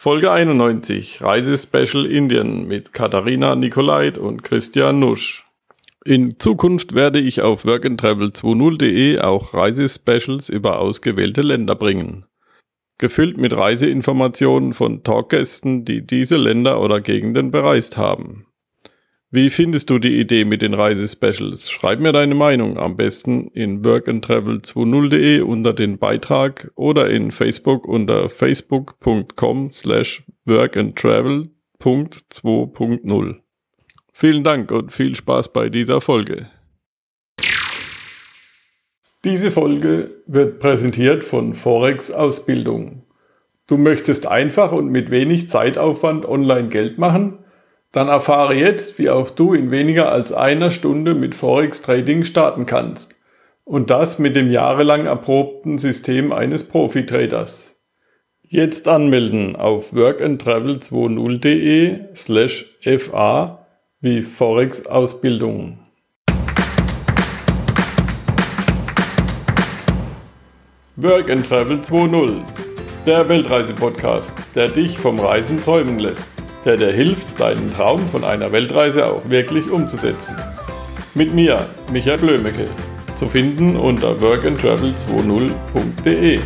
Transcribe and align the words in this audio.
Folge 0.00 0.30
91 0.30 1.24
Reisespecial 1.24 2.06
Indien 2.06 2.68
mit 2.68 2.92
Katharina 2.92 3.56
Nikolait 3.56 4.16
und 4.16 4.44
Christian 4.44 5.00
Nusch. 5.00 5.44
In 6.04 6.38
Zukunft 6.38 6.94
werde 6.94 7.18
ich 7.18 7.42
auf 7.42 7.64
workandtravel20.de 7.64 9.18
auch 9.18 9.54
Reisespecials 9.54 10.50
über 10.50 10.78
ausgewählte 10.78 11.40
Länder 11.40 11.74
bringen. 11.74 12.26
Gefüllt 12.98 13.38
mit 13.38 13.56
Reiseinformationen 13.56 14.72
von 14.72 15.02
Talkgästen, 15.02 15.84
die 15.84 16.06
diese 16.06 16.36
Länder 16.36 16.80
oder 16.80 17.00
Gegenden 17.00 17.50
bereist 17.50 17.96
haben. 17.96 18.46
Wie 19.30 19.50
findest 19.50 19.90
du 19.90 19.98
die 19.98 20.18
Idee 20.18 20.46
mit 20.46 20.62
den 20.62 20.72
Reisespecials? 20.72 21.70
Schreib 21.70 22.00
mir 22.00 22.12
deine 22.12 22.34
Meinung 22.34 22.78
am 22.78 22.96
besten 22.96 23.48
in 23.48 23.82
workandtravel20.de 23.82 25.42
unter 25.42 25.74
den 25.74 25.98
Beitrag 25.98 26.70
oder 26.76 27.10
in 27.10 27.30
Facebook 27.30 27.86
unter 27.86 28.30
facebook.com 28.30 29.70
slash 29.70 30.22
workandtravel.2.0. 30.46 33.34
Vielen 34.14 34.44
Dank 34.44 34.72
und 34.72 34.94
viel 34.94 35.14
Spaß 35.14 35.52
bei 35.52 35.68
dieser 35.68 36.00
Folge. 36.00 36.46
Diese 39.24 39.50
Folge 39.50 40.08
wird 40.26 40.58
präsentiert 40.58 41.22
von 41.22 41.52
Forex 41.52 42.10
Ausbildung. 42.10 43.02
Du 43.66 43.76
möchtest 43.76 44.26
einfach 44.26 44.72
und 44.72 44.88
mit 44.88 45.10
wenig 45.10 45.50
Zeitaufwand 45.50 46.26
online 46.26 46.70
Geld 46.70 46.96
machen? 46.96 47.40
Dann 47.98 48.06
erfahre 48.06 48.54
jetzt, 48.54 49.00
wie 49.00 49.10
auch 49.10 49.28
du 49.28 49.54
in 49.54 49.72
weniger 49.72 50.12
als 50.12 50.32
einer 50.32 50.70
Stunde 50.70 51.16
mit 51.16 51.34
Forex 51.34 51.82
Trading 51.82 52.22
starten 52.22 52.64
kannst. 52.64 53.16
Und 53.64 53.90
das 53.90 54.20
mit 54.20 54.36
dem 54.36 54.52
jahrelang 54.52 55.06
erprobten 55.06 55.78
System 55.78 56.32
eines 56.32 56.62
Profi-Traders. 56.62 57.74
Jetzt 58.42 58.86
anmelden 58.86 59.56
auf 59.56 59.94
workandtravel20.de 59.94 62.14
slash 62.14 62.66
fa 62.98 63.66
wie 64.00 64.22
Forex 64.22 64.86
Ausbildung. 64.86 65.80
Work 70.94 71.30
and 71.30 71.44
Travel 71.44 71.78
2.0, 71.78 72.34
der 73.06 73.28
Weltreise-Podcast, 73.28 74.54
der 74.54 74.68
dich 74.68 75.00
vom 75.00 75.18
Reisen 75.18 75.60
träumen 75.60 75.98
lässt 75.98 76.47
der 76.68 76.76
dir 76.76 76.92
hilft, 76.92 77.40
deinen 77.40 77.72
Traum 77.72 77.98
von 77.98 78.22
einer 78.24 78.52
Weltreise 78.52 79.06
auch 79.06 79.30
wirklich 79.30 79.70
umzusetzen. 79.70 80.36
Mit 81.14 81.32
mir, 81.32 81.66
Michael 81.90 82.18
Blömecke, 82.18 82.66
zu 83.16 83.26
finden 83.26 83.74
unter 83.74 84.16
workandtravel20.de. 84.16 86.40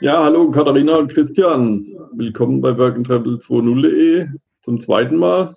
Ja, 0.00 0.24
hallo 0.24 0.50
Katharina 0.50 0.96
und 0.96 1.14
Christian. 1.14 1.86
Willkommen 2.14 2.60
bei 2.60 2.70
workandtravel20.de 2.70 4.26
zum 4.62 4.80
zweiten 4.80 5.14
Mal. 5.14 5.54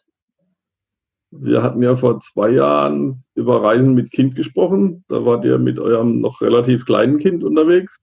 Wir 1.32 1.64
hatten 1.64 1.82
ja 1.82 1.96
vor 1.96 2.20
zwei 2.20 2.50
Jahren 2.50 3.24
über 3.36 3.64
Reisen 3.64 3.96
mit 3.96 4.12
Kind 4.12 4.36
gesprochen. 4.36 5.06
Da 5.08 5.26
wart 5.26 5.46
ihr 5.46 5.58
mit 5.58 5.80
eurem 5.80 6.20
noch 6.20 6.42
relativ 6.42 6.86
kleinen 6.86 7.20
Kind 7.20 7.44
unterwegs. 7.44 8.00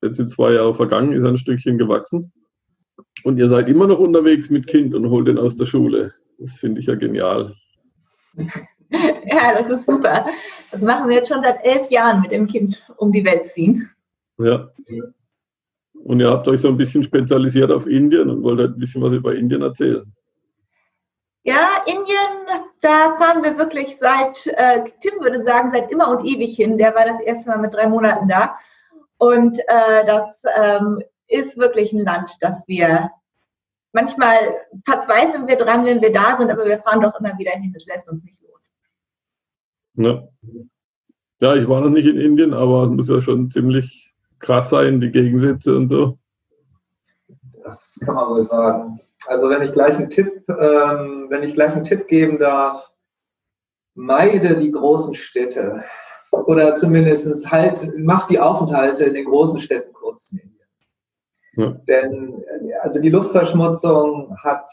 Jetzt 0.00 0.16
sind 0.16 0.30
zwei 0.30 0.52
Jahre 0.52 0.74
vergangen, 0.74 1.12
ist 1.12 1.24
ein 1.24 1.38
Stückchen 1.38 1.76
gewachsen. 1.76 2.32
Und 3.24 3.38
ihr 3.38 3.48
seid 3.48 3.68
immer 3.68 3.88
noch 3.88 3.98
unterwegs 3.98 4.48
mit 4.48 4.68
Kind 4.68 4.94
und 4.94 5.10
holt 5.10 5.28
ihn 5.28 5.38
aus 5.38 5.56
der 5.56 5.66
Schule. 5.66 6.14
Das 6.38 6.52
finde 6.54 6.80
ich 6.80 6.86
ja 6.86 6.94
genial. 6.94 7.54
Ja, 8.90 9.52
das 9.52 9.68
ist 9.68 9.84
super. 9.84 10.24
Das 10.70 10.80
machen 10.80 11.10
wir 11.10 11.16
jetzt 11.16 11.28
schon 11.28 11.42
seit 11.42 11.62
elf 11.62 11.90
Jahren 11.90 12.22
mit 12.22 12.32
dem 12.32 12.46
Kind 12.46 12.82
um 12.96 13.12
die 13.12 13.22
Welt 13.22 13.48
ziehen. 13.48 13.90
Ja. 14.38 14.70
Und 15.92 16.20
ihr 16.20 16.30
habt 16.30 16.48
euch 16.48 16.62
so 16.62 16.68
ein 16.68 16.78
bisschen 16.78 17.04
spezialisiert 17.04 17.70
auf 17.70 17.86
Indien 17.86 18.30
und 18.30 18.42
wollt 18.42 18.60
ein 18.60 18.78
bisschen 18.78 19.02
was 19.02 19.12
über 19.12 19.34
Indien 19.34 19.60
erzählen. 19.60 20.10
Ja, 21.48 21.82
Indien, 21.86 22.62
da 22.82 23.16
fahren 23.16 23.42
wir 23.42 23.56
wirklich 23.56 23.96
seit, 23.96 24.46
äh, 24.48 24.84
Tim 25.00 25.18
würde 25.18 25.42
sagen, 25.44 25.70
seit 25.70 25.90
immer 25.90 26.10
und 26.10 26.26
ewig 26.26 26.54
hin. 26.54 26.76
Der 26.76 26.94
war 26.94 27.06
das 27.06 27.22
erste 27.22 27.48
Mal 27.48 27.56
mit 27.56 27.72
drei 27.72 27.88
Monaten 27.88 28.28
da. 28.28 28.58
Und 29.16 29.58
äh, 29.60 30.04
das 30.04 30.42
ähm, 30.54 31.02
ist 31.26 31.56
wirklich 31.56 31.94
ein 31.94 32.04
Land, 32.04 32.36
das 32.42 32.68
wir 32.68 33.10
manchmal 33.92 34.36
verzweifeln 34.84 35.48
wir 35.48 35.56
dran, 35.56 35.86
wenn 35.86 36.02
wir 36.02 36.12
da 36.12 36.36
sind, 36.36 36.50
aber 36.50 36.66
wir 36.66 36.82
fahren 36.82 37.00
doch 37.00 37.18
immer 37.18 37.38
wieder 37.38 37.52
hin. 37.52 37.72
Das 37.72 37.86
lässt 37.86 38.06
uns 38.10 38.24
nicht 38.24 38.42
los. 38.42 38.70
Ja. 39.94 40.28
ja, 41.40 41.56
ich 41.56 41.66
war 41.66 41.80
noch 41.80 41.88
nicht 41.88 42.06
in 42.06 42.20
Indien, 42.20 42.52
aber 42.52 42.82
es 42.84 42.90
muss 42.90 43.08
ja 43.08 43.22
schon 43.22 43.50
ziemlich 43.50 44.14
krass 44.38 44.68
sein, 44.68 45.00
die 45.00 45.10
Gegensätze 45.10 45.74
und 45.74 45.88
so. 45.88 46.18
Das 47.64 47.98
kann 48.04 48.16
man 48.16 48.28
wohl 48.28 48.42
sagen. 48.42 49.00
Also 49.28 49.50
wenn 49.50 49.62
ich 49.62 49.72
gleich 49.72 49.96
einen 49.96 50.10
Tipp, 50.10 50.44
ähm, 50.48 51.26
wenn 51.28 51.42
ich 51.42 51.54
gleich 51.54 51.72
einen 51.72 51.84
Tipp 51.84 52.08
geben 52.08 52.38
darf, 52.38 52.90
meide 53.94 54.56
die 54.56 54.72
großen 54.72 55.14
Städte 55.14 55.84
oder 56.30 56.74
zumindest 56.74 57.50
halt, 57.50 57.92
mach 57.98 58.26
die 58.26 58.40
Aufenthalte 58.40 59.04
in 59.04 59.14
den 59.14 59.26
großen 59.26 59.58
Städten 59.58 59.92
kurz. 59.92 60.34
Ja. 61.52 61.72
Denn 61.86 62.42
also 62.82 63.00
die 63.00 63.10
Luftverschmutzung 63.10 64.36
hat 64.42 64.70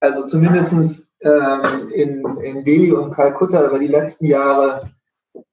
also 0.00 0.24
zumindest 0.24 1.12
ähm, 1.20 1.90
in, 1.94 2.24
in 2.42 2.64
Delhi 2.64 2.92
und 2.92 3.12
Kalkutta 3.12 3.64
über 3.64 3.78
die 3.78 3.86
letzten 3.86 4.26
Jahre 4.26 4.90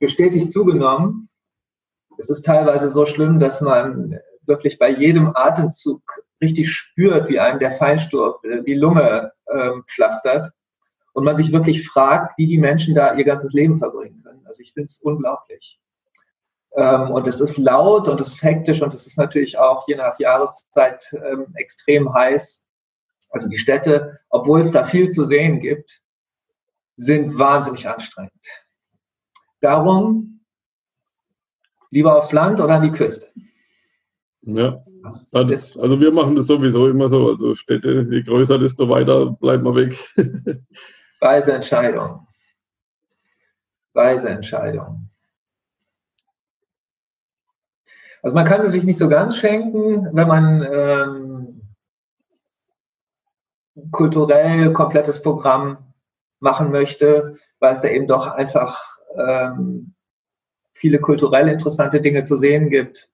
stetig 0.05 0.49
zugenommen. 0.49 1.29
Es 2.17 2.29
ist 2.29 2.45
teilweise 2.45 2.89
so 2.89 3.05
schlimm, 3.05 3.39
dass 3.39 3.61
man 3.61 4.19
wirklich 4.45 4.77
bei 4.77 4.89
jedem 4.89 5.31
Atemzug 5.33 6.01
richtig 6.43 6.71
spürt, 6.71 7.29
wie 7.29 7.39
einem 7.39 7.59
der 7.59 7.71
Feinstaub 7.71 8.43
äh, 8.45 8.61
die 8.63 8.75
Lunge 8.75 9.31
ähm, 9.51 9.83
pflastert 9.87 10.51
und 11.13 11.23
man 11.23 11.35
sich 11.35 11.51
wirklich 11.51 11.87
fragt, 11.87 12.37
wie 12.37 12.47
die 12.47 12.57
Menschen 12.57 12.95
da 12.95 13.15
ihr 13.15 13.23
ganzes 13.23 13.53
Leben 13.53 13.77
verbringen 13.77 14.21
können. 14.23 14.45
Also 14.45 14.61
ich 14.61 14.73
finde 14.73 14.85
es 14.85 14.99
unglaublich. 14.99 15.79
Ähm, 16.75 17.11
und 17.11 17.27
es 17.27 17.39
ist 17.39 17.57
laut 17.57 18.07
und 18.07 18.19
es 18.19 18.27
ist 18.27 18.43
hektisch 18.43 18.81
und 18.81 18.93
es 18.93 19.07
ist 19.07 19.17
natürlich 19.17 19.57
auch 19.57 19.87
je 19.87 19.95
nach 19.95 20.19
Jahreszeit 20.19 21.03
ähm, 21.13 21.53
extrem 21.55 22.13
heiß. 22.13 22.67
Also 23.29 23.47
die 23.47 23.57
Städte, 23.57 24.19
obwohl 24.29 24.61
es 24.61 24.71
da 24.71 24.85
viel 24.85 25.09
zu 25.09 25.25
sehen 25.25 25.59
gibt, 25.59 26.01
sind 26.95 27.37
wahnsinnig 27.37 27.87
anstrengend. 27.87 28.31
Darum 29.61 30.41
lieber 31.89 32.17
aufs 32.17 32.31
Land 32.31 32.59
oder 32.59 32.75
an 32.75 32.83
die 32.83 32.91
Küste. 32.91 33.27
Ja. 34.45 34.83
Also, 35.03 35.39
also 35.39 35.99
wir 35.99 36.11
machen 36.11 36.35
das 36.35 36.47
sowieso 36.47 36.87
immer 36.87 37.09
so. 37.09 37.29
Also 37.29 37.55
Städte, 37.55 38.05
je 38.09 38.23
größer, 38.23 38.57
desto 38.57 38.89
weiter 38.89 39.31
bleiben 39.31 39.63
wir 39.63 39.75
weg. 39.75 39.97
Weise 41.19 41.53
Entscheidung. 41.53 42.27
Weise 43.93 44.29
Entscheidung. 44.29 45.09
Also 48.21 48.35
man 48.35 48.45
kann 48.45 48.61
sie 48.61 48.69
sich 48.69 48.83
nicht 48.83 48.97
so 48.97 49.09
ganz 49.09 49.35
schenken, 49.35 50.07
wenn 50.13 50.27
man 50.27 50.65
ähm, 50.71 51.61
kulturell 53.91 54.71
komplettes 54.71 55.21
Programm 55.21 55.93
machen 56.39 56.71
möchte, 56.71 57.37
weil 57.59 57.73
es 57.73 57.81
da 57.81 57.89
eben 57.89 58.07
doch 58.07 58.27
einfach 58.27 58.81
ähm, 59.15 59.93
viele 60.73 60.99
kulturell 60.99 61.49
interessante 61.49 61.99
Dinge 61.99 62.23
zu 62.23 62.37
sehen 62.37 62.69
gibt 62.69 63.12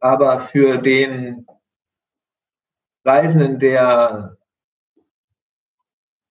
aber 0.00 0.38
für 0.38 0.78
den 0.78 1.46
Reisenden, 3.04 3.58
der 3.58 4.36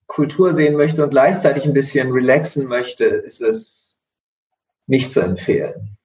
Kultur 0.08 0.54
sehen 0.54 0.76
möchte 0.76 1.04
und 1.04 1.10
gleichzeitig 1.10 1.66
ein 1.66 1.74
bisschen 1.74 2.12
relaxen 2.12 2.68
möchte, 2.68 3.06
ist 3.06 3.42
es 3.42 4.02
nicht 4.88 5.12
zu 5.12 5.22
empfehlen. 5.22 5.98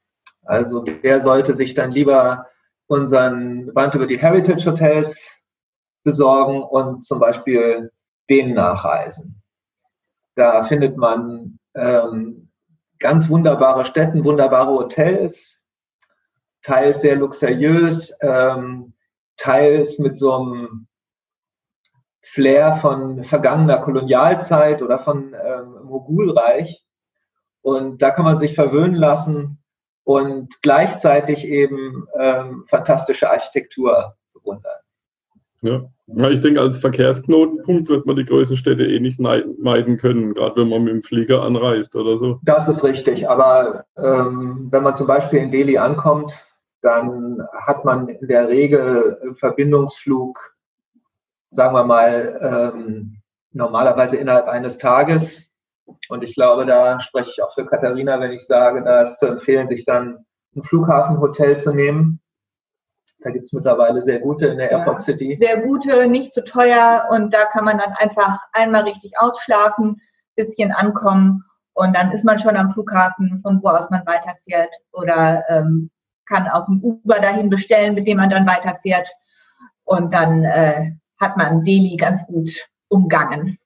Also 0.43 0.83
der 0.83 1.21
sollte 1.21 1.55
sich 1.55 1.75
dann 1.75 1.93
lieber 1.93 2.47
unseren 2.87 3.73
Band 3.73 3.95
über 3.95 4.06
die 4.06 4.19
Heritage 4.19 4.71
Hotels 4.71 5.43
besorgen 6.03 6.63
und 6.63 7.05
zum 7.05 7.21
Beispiel 7.21 7.93
denen 8.29 8.55
nachreisen. 8.55 9.43
Da 10.35 10.63
findet 10.63 10.97
man 10.97 11.59
ähm, 11.75 12.51
ganz 12.99 13.29
wunderbare 13.29 13.85
Städten, 13.85 14.25
wunderbare 14.25 14.73
Hotels, 14.73 15.67
teils 16.62 17.03
sehr 17.03 17.17
luxuriös, 17.17 18.17
ähm, 18.21 18.95
teils 19.37 19.99
mit 19.99 20.19
so 20.19 20.35
einem 20.35 20.87
Flair 22.23 22.75
von 22.75 23.25
vergangener 23.25 23.79
Kolonialzeit 23.79 24.83
oder 24.83 24.99
von 24.99 25.35
ähm, 25.35 25.85
Mogulreich. 25.85 26.85
Und 27.62 28.03
da 28.03 28.11
kann 28.11 28.25
man 28.25 28.37
sich 28.37 28.55
verwöhnen 28.55 28.95
lassen 28.95 29.62
und 30.05 30.62
gleichzeitig 30.62 31.47
eben 31.47 32.07
ähm, 32.19 32.65
fantastische 32.67 33.31
Architektur 33.31 34.17
bewundern. 34.33 34.73
Ja. 35.63 36.31
ich 36.31 36.41
denke, 36.41 36.61
als 36.61 36.79
Verkehrsknotenpunkt 36.79 37.91
wird 37.91 38.06
man 38.06 38.17
die 38.17 38.25
größten 38.25 38.56
Städte 38.56 38.87
eh 38.87 38.99
nicht 38.99 39.21
meiden 39.21 39.99
können, 39.99 40.33
gerade 40.33 40.56
wenn 40.56 40.69
man 40.71 40.85
mit 40.85 40.95
dem 40.95 41.03
Flieger 41.03 41.43
anreist 41.43 41.97
oder 41.97 42.17
so. 42.17 42.39
Das 42.43 42.67
ist 42.67 42.83
richtig, 42.83 43.29
aber 43.29 43.85
ähm, 43.99 44.69
wenn 44.71 44.83
man 44.83 44.95
zum 44.95 45.06
Beispiel 45.06 45.41
in 45.41 45.51
Delhi 45.51 45.77
ankommt, 45.77 46.47
dann 46.82 47.47
hat 47.67 47.85
man 47.85 48.09
in 48.09 48.27
der 48.29 48.49
Regel 48.49 49.19
einen 49.23 49.37
Verbindungsflug, 49.37 50.56
sagen 51.50 51.75
wir 51.75 51.85
mal, 51.85 52.38
ähm, 52.75 53.17
normalerweise 53.53 54.17
innerhalb 54.17 54.49
eines 54.49 54.79
Tages. 54.79 55.49
Und 56.09 56.23
ich 56.23 56.35
glaube, 56.35 56.67
da 56.67 57.00
spreche 57.00 57.31
ich 57.31 57.43
auch 57.43 57.53
für 57.53 57.67
Katharina, 57.67 58.21
wenn 58.21 58.32
ich 58.32 58.47
sage, 58.47 58.82
da 58.82 59.03
ist 59.03 59.19
zu 59.19 59.27
empfehlen, 59.27 59.67
sich 59.67 59.85
dann 59.85 60.25
ein 60.55 60.62
Flughafenhotel 60.62 61.59
zu 61.59 61.75
nehmen 61.75 62.21
da 63.23 63.31
gibt 63.31 63.44
es 63.44 63.53
mittlerweile 63.53 64.00
sehr 64.00 64.21
gute 64.21 64.47
in 64.47 64.59
der 64.59 64.71
Airport 64.71 65.00
City. 65.00 65.37
Sehr 65.37 65.61
gute, 65.61 66.09
nicht 66.09 66.32
zu 66.32 66.43
teuer 66.43 67.09
und 67.11 67.35
da 67.35 67.44
kann 67.47 67.65
man 67.65 67.79
dann 67.79 67.93
einfach 67.99 68.38
einmal 68.53 68.82
richtig 68.82 69.12
ausschlafen, 69.19 70.00
bisschen 70.37 70.73
ankommen 70.73 71.44
und 71.75 71.94
dann 71.94 72.12
ist 72.12 72.25
man 72.25 72.38
schon 72.38 72.56
am 72.56 72.71
Flughafen, 72.71 73.41
von 73.43 73.62
wo 73.62 73.69
aus 73.69 73.91
man 73.91 74.06
weiterfährt 74.06 74.71
oder 74.93 75.44
ähm, 75.49 75.91
kann 76.31 76.49
auch 76.49 76.69
ein 76.69 76.81
Uber 76.82 77.19
dahin 77.21 77.50
bestellen, 77.50 77.94
mit 77.94 78.06
dem 78.06 78.19
man 78.19 78.31
dann 78.31 78.47
weiterfährt 78.47 79.09
und 79.85 80.12
dann 80.12 80.44
äh, 80.44 80.93
hat 81.21 81.37
man 81.37 81.65
Delhi 81.65 81.97
ganz 81.97 82.27
gut 82.27 82.69
umgangen. 82.88 83.59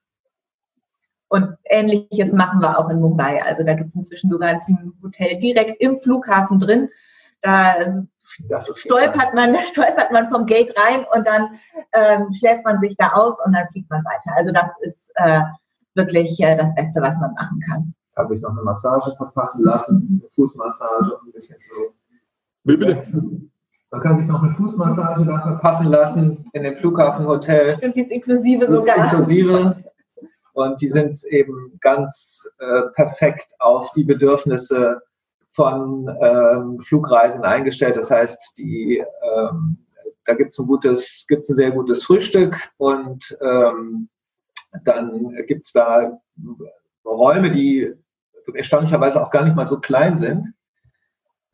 Und 1.28 1.56
ähnliches 1.64 2.32
machen 2.32 2.60
wir 2.60 2.78
auch 2.78 2.88
in 2.90 3.00
Mumbai. 3.00 3.42
Also 3.42 3.64
da 3.64 3.74
gibt 3.74 3.88
es 3.88 3.96
inzwischen 3.96 4.30
sogar 4.30 4.50
ein 4.50 4.92
Hotel 5.02 5.38
direkt 5.38 5.80
im 5.80 5.96
Flughafen 5.96 6.60
drin. 6.60 6.88
Da 7.42 7.76
stolpert 8.60 9.34
man, 9.34 9.54
stolpert 9.72 10.12
man 10.12 10.28
vom 10.28 10.46
Gate 10.46 10.74
rein 10.78 11.04
und 11.14 11.26
dann 11.26 11.58
ähm, 11.92 12.32
schläft 12.32 12.64
man 12.64 12.80
sich 12.80 12.96
da 12.96 13.12
aus 13.12 13.44
und 13.44 13.52
dann 13.52 13.68
fliegt 13.70 13.90
man 13.90 14.04
weiter. 14.04 14.36
Also 14.36 14.52
das 14.52 14.70
ist 14.80 15.10
äh, 15.16 15.40
wirklich 15.94 16.40
äh, 16.40 16.56
das 16.56 16.74
Beste, 16.74 17.02
was 17.02 17.18
man 17.18 17.34
machen 17.34 17.60
kann. 17.68 17.94
Kann 18.14 18.28
sich 18.28 18.40
noch 18.40 18.50
eine 18.50 18.62
Massage 18.62 19.14
verpassen 19.16 19.64
lassen, 19.64 20.20
eine 20.22 20.30
Fußmassage 20.30 21.16
und 21.16 21.28
ein 21.28 21.32
bisschen 21.32 21.58
so. 21.58 21.94
Wie 22.64 22.76
bitte? 22.76 22.98
Man 23.90 24.00
kann 24.00 24.16
sich 24.16 24.26
noch 24.26 24.42
eine 24.42 24.50
Fußmassage 24.50 25.24
da 25.24 25.40
verpassen 25.40 25.88
lassen 25.88 26.44
in 26.52 26.64
dem 26.64 26.76
Flughafenhotel. 26.76 27.76
Stimmt, 27.76 27.94
die 27.94 28.00
ist 28.00 28.10
inklusive 28.10 28.64
sogar. 28.64 28.96
Ist 28.96 29.12
inklusive. 29.12 29.84
Und 30.54 30.80
die 30.80 30.88
sind 30.88 31.22
eben 31.30 31.78
ganz 31.80 32.48
äh, 32.58 32.82
perfekt 32.94 33.52
auf 33.58 33.92
die 33.92 34.04
Bedürfnisse 34.04 35.00
von 35.48 36.08
ähm, 36.20 36.80
Flugreisen 36.80 37.42
eingestellt. 37.42 37.96
Das 37.96 38.10
heißt, 38.10 38.56
die, 38.58 39.04
ähm, 39.22 39.78
da 40.24 40.34
gibt 40.34 40.52
es 40.52 40.58
ein 40.58 40.66
gutes, 40.66 41.26
gibt's 41.28 41.48
ein 41.50 41.54
sehr 41.54 41.70
gutes 41.70 42.04
Frühstück 42.04 42.56
und 42.78 43.36
ähm, 43.40 44.08
dann 44.84 45.34
gibt 45.46 45.62
es 45.62 45.72
da 45.72 46.18
Räume, 47.04 47.50
die 47.50 47.92
erstaunlicherweise 48.54 49.22
auch 49.22 49.30
gar 49.30 49.44
nicht 49.44 49.56
mal 49.56 49.68
so 49.68 49.78
klein 49.78 50.16
sind. 50.16 50.53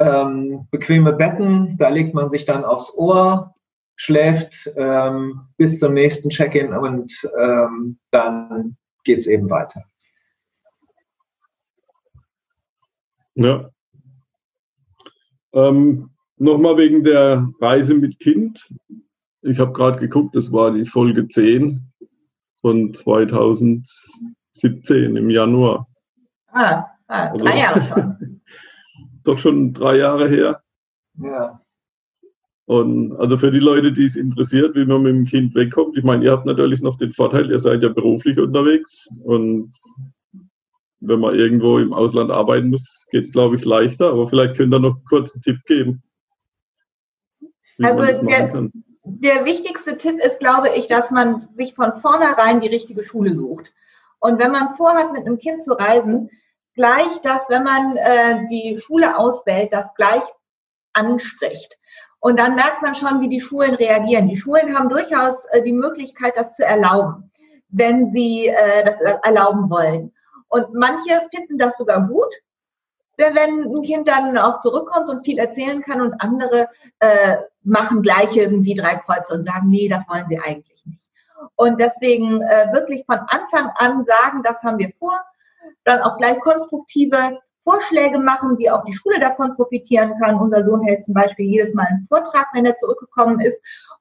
Ähm, 0.00 0.66
bequeme 0.70 1.12
Betten, 1.12 1.76
da 1.76 1.88
legt 1.88 2.14
man 2.14 2.28
sich 2.28 2.44
dann 2.44 2.64
aufs 2.64 2.92
Ohr, 2.96 3.54
schläft 3.96 4.70
ähm, 4.76 5.42
bis 5.56 5.78
zum 5.78 5.94
nächsten 5.94 6.30
Check-in 6.30 6.72
und 6.72 7.12
ähm, 7.38 7.98
dann 8.10 8.76
geht 9.04 9.18
es 9.18 9.26
eben 9.26 9.50
weiter. 9.50 9.84
Ja, 13.34 13.70
ähm, 15.52 16.10
Nochmal 16.42 16.78
wegen 16.78 17.04
der 17.04 17.46
Reise 17.60 17.92
mit 17.92 18.18
Kind. 18.18 18.66
Ich 19.42 19.58
habe 19.58 19.74
gerade 19.74 20.00
geguckt, 20.00 20.34
das 20.34 20.50
war 20.50 20.72
die 20.72 20.86
Folge 20.86 21.28
10 21.28 21.92
von 22.62 22.94
2017 22.94 25.16
im 25.16 25.28
Januar. 25.28 25.86
Ah, 26.46 26.86
ah 27.08 27.36
drei 27.36 27.50
also, 27.50 27.58
Jahre 27.58 27.82
schon. 27.82 28.16
doch 29.24 29.38
schon 29.38 29.72
drei 29.72 29.98
Jahre 29.98 30.28
her. 30.28 30.62
Ja. 31.18 31.60
Und 32.66 33.16
also 33.16 33.36
für 33.36 33.50
die 33.50 33.58
Leute, 33.58 33.92
die 33.92 34.04
es 34.04 34.14
interessiert, 34.14 34.76
wie 34.76 34.84
man 34.84 35.02
mit 35.02 35.12
dem 35.12 35.24
Kind 35.24 35.54
wegkommt, 35.54 35.98
ich 35.98 36.04
meine, 36.04 36.24
ihr 36.24 36.30
habt 36.30 36.46
natürlich 36.46 36.80
noch 36.80 36.96
den 36.96 37.12
Vorteil, 37.12 37.50
ihr 37.50 37.58
seid 37.58 37.82
ja 37.82 37.88
beruflich 37.88 38.38
unterwegs 38.38 39.08
und 39.24 39.72
wenn 41.00 41.18
man 41.18 41.34
irgendwo 41.34 41.78
im 41.78 41.92
Ausland 41.92 42.30
arbeiten 42.30 42.70
muss, 42.70 43.06
geht 43.10 43.24
es, 43.24 43.32
glaube 43.32 43.56
ich, 43.56 43.64
leichter. 43.64 44.10
Aber 44.10 44.28
vielleicht 44.28 44.56
könnt 44.56 44.72
ihr 44.72 44.78
noch 44.78 44.98
einen 45.10 45.42
Tipp 45.42 45.64
geben. 45.66 46.02
Also 47.82 48.02
der, 48.26 48.70
der 49.04 49.44
wichtigste 49.46 49.96
Tipp 49.96 50.20
ist, 50.22 50.38
glaube 50.38 50.68
ich, 50.76 50.88
dass 50.88 51.10
man 51.10 51.48
sich 51.54 51.74
von 51.74 51.94
vornherein 51.94 52.60
die 52.60 52.68
richtige 52.68 53.02
Schule 53.02 53.34
sucht. 53.34 53.72
Und 54.20 54.38
wenn 54.38 54.52
man 54.52 54.76
vorhat, 54.76 55.12
mit 55.12 55.26
einem 55.26 55.38
Kind 55.38 55.62
zu 55.62 55.72
reisen, 55.72 56.30
gleich 56.74 57.20
das, 57.22 57.48
wenn 57.48 57.64
man 57.64 57.96
äh, 57.96 58.48
die 58.48 58.76
Schule 58.76 59.18
auswählt, 59.18 59.72
das 59.72 59.94
gleich 59.94 60.22
anspricht. 60.92 61.78
Und 62.20 62.38
dann 62.38 62.54
merkt 62.54 62.82
man 62.82 62.94
schon, 62.94 63.20
wie 63.20 63.28
die 63.28 63.40
Schulen 63.40 63.74
reagieren. 63.74 64.28
Die 64.28 64.36
Schulen 64.36 64.76
haben 64.76 64.88
durchaus 64.88 65.44
äh, 65.46 65.62
die 65.62 65.72
Möglichkeit, 65.72 66.34
das 66.36 66.54
zu 66.54 66.64
erlauben, 66.64 67.30
wenn 67.68 68.10
sie 68.10 68.48
äh, 68.48 68.84
das 68.84 69.00
erlauben 69.00 69.70
wollen. 69.70 70.12
Und 70.48 70.74
manche 70.74 71.28
finden 71.34 71.58
das 71.58 71.76
sogar 71.76 72.06
gut, 72.06 72.34
wenn 73.16 73.36
ein 73.36 73.82
Kind 73.82 74.08
dann 74.08 74.36
auch 74.38 74.60
zurückkommt 74.60 75.08
und 75.08 75.24
viel 75.24 75.38
erzählen 75.38 75.82
kann 75.82 76.00
und 76.00 76.20
andere 76.20 76.68
äh, 77.00 77.36
machen 77.62 78.02
gleich 78.02 78.36
irgendwie 78.36 78.74
drei 78.74 78.96
Kreuze 78.96 79.34
und 79.34 79.44
sagen, 79.44 79.68
nee, 79.68 79.88
das 79.88 80.08
wollen 80.08 80.26
sie 80.28 80.38
eigentlich 80.38 80.84
nicht. 80.86 81.10
Und 81.56 81.80
deswegen 81.80 82.42
äh, 82.42 82.72
wirklich 82.72 83.04
von 83.06 83.18
Anfang 83.18 83.70
an 83.76 84.04
sagen, 84.06 84.42
das 84.42 84.62
haben 84.62 84.78
wir 84.78 84.92
vor, 84.98 85.18
dann 85.84 86.00
auch 86.00 86.16
gleich 86.16 86.38
konstruktive 86.40 87.38
Vorschläge 87.62 88.18
machen, 88.18 88.58
wie 88.58 88.70
auch 88.70 88.84
die 88.84 88.94
Schule 88.94 89.20
davon 89.20 89.54
profitieren 89.54 90.14
kann. 90.20 90.36
Unser 90.36 90.64
Sohn 90.64 90.82
hält 90.82 91.04
zum 91.04 91.14
Beispiel 91.14 91.46
jedes 91.46 91.74
Mal 91.74 91.86
einen 91.86 92.06
Vortrag, 92.08 92.48
wenn 92.54 92.64
er 92.64 92.76
zurückgekommen 92.76 93.40
ist 93.40 93.58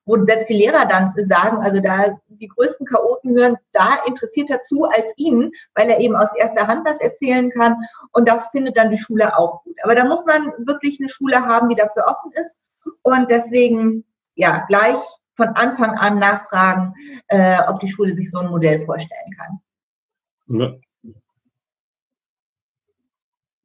wo 0.09 0.25
selbst 0.25 0.49
die 0.49 0.57
Lehrer 0.57 0.87
dann 0.87 1.13
sagen, 1.17 1.57
also 1.57 1.79
da 1.79 2.17
die 2.27 2.47
größten 2.47 2.87
Chaoten 2.87 3.37
hören, 3.37 3.57
da 3.73 3.89
interessiert 4.07 4.49
er 4.49 4.63
zu 4.63 4.85
als 4.85 5.13
ihnen, 5.17 5.51
weil 5.75 5.87
er 5.87 5.99
eben 5.99 6.15
aus 6.15 6.35
erster 6.35 6.65
Hand 6.65 6.87
das 6.87 6.99
erzählen 6.99 7.51
kann. 7.51 7.75
Und 8.11 8.27
das 8.27 8.49
findet 8.49 8.75
dann 8.75 8.89
die 8.89 8.97
Schule 8.97 9.37
auch 9.37 9.63
gut. 9.63 9.75
Aber 9.83 9.93
da 9.93 10.05
muss 10.05 10.25
man 10.25 10.51
wirklich 10.65 10.99
eine 10.99 11.09
Schule 11.09 11.45
haben, 11.45 11.69
die 11.69 11.75
dafür 11.75 12.05
offen 12.07 12.31
ist. 12.33 12.59
Und 13.03 13.29
deswegen, 13.29 14.03
ja, 14.33 14.65
gleich 14.67 14.97
von 15.35 15.49
Anfang 15.49 15.91
an 15.91 16.17
nachfragen, 16.17 16.95
äh, 17.27 17.59
ob 17.67 17.79
die 17.79 17.87
Schule 17.87 18.15
sich 18.15 18.31
so 18.31 18.39
ein 18.39 18.49
Modell 18.49 18.83
vorstellen 18.85 19.35
kann. 19.37 19.59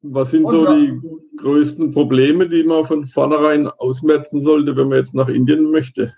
Was 0.07 0.31
sind 0.31 0.47
so, 0.47 0.59
so 0.59 0.75
die 0.75 1.01
größten 1.37 1.91
Probleme, 1.91 2.47
die 2.47 2.63
man 2.63 2.85
von 2.85 3.05
vornherein 3.05 3.67
ausmerzen 3.67 4.41
sollte, 4.41 4.75
wenn 4.75 4.89
man 4.89 4.99
jetzt 4.99 5.15
nach 5.15 5.27
Indien 5.27 5.71
möchte? 5.71 6.13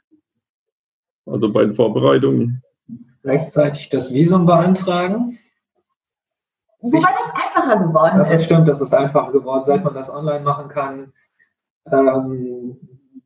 Also 1.25 1.51
bei 1.51 1.63
den 1.63 1.73
Vorbereitungen. 1.73 2.63
Rechtzeitig 3.23 3.89
das 3.89 4.13
Visum 4.13 4.45
beantragen. 4.45 5.39
Wobei 6.81 6.99
das 6.99 7.33
einfacher 7.33 7.87
geworden 7.87 8.17
das 8.17 8.29
ist. 8.29 8.35
Das 8.35 8.45
stimmt, 8.45 8.67
das 8.69 8.81
ist 8.81 8.93
einfacher 8.93 9.31
geworden. 9.31 9.63
Seit 9.65 9.83
man 9.83 9.93
das 9.93 10.09
online 10.09 10.43
machen 10.43 10.69
kann, 10.69 11.13
ähm, 11.91 12.77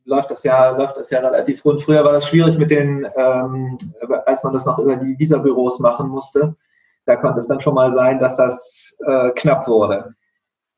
läuft 0.04 0.30
das 0.30 0.42
ja, 0.42 0.70
läuft 0.70 0.96
das 0.96 1.10
ja 1.10 1.20
relativ 1.20 1.64
rund. 1.64 1.82
Früher 1.82 2.04
war 2.04 2.12
das 2.12 2.26
schwierig 2.26 2.58
mit 2.58 2.70
den, 2.70 3.06
ähm, 3.16 3.78
als 4.26 4.42
man 4.42 4.52
das 4.52 4.64
noch 4.64 4.78
über 4.78 4.96
die 4.96 5.18
Visabüros 5.18 5.80
machen 5.80 6.08
musste. 6.08 6.56
Da 7.04 7.16
konnte 7.16 7.38
es 7.38 7.46
dann 7.46 7.60
schon 7.60 7.74
mal 7.74 7.92
sein, 7.92 8.18
dass 8.18 8.36
das 8.36 8.96
äh, 9.06 9.30
knapp 9.30 9.66
wurde. 9.66 10.14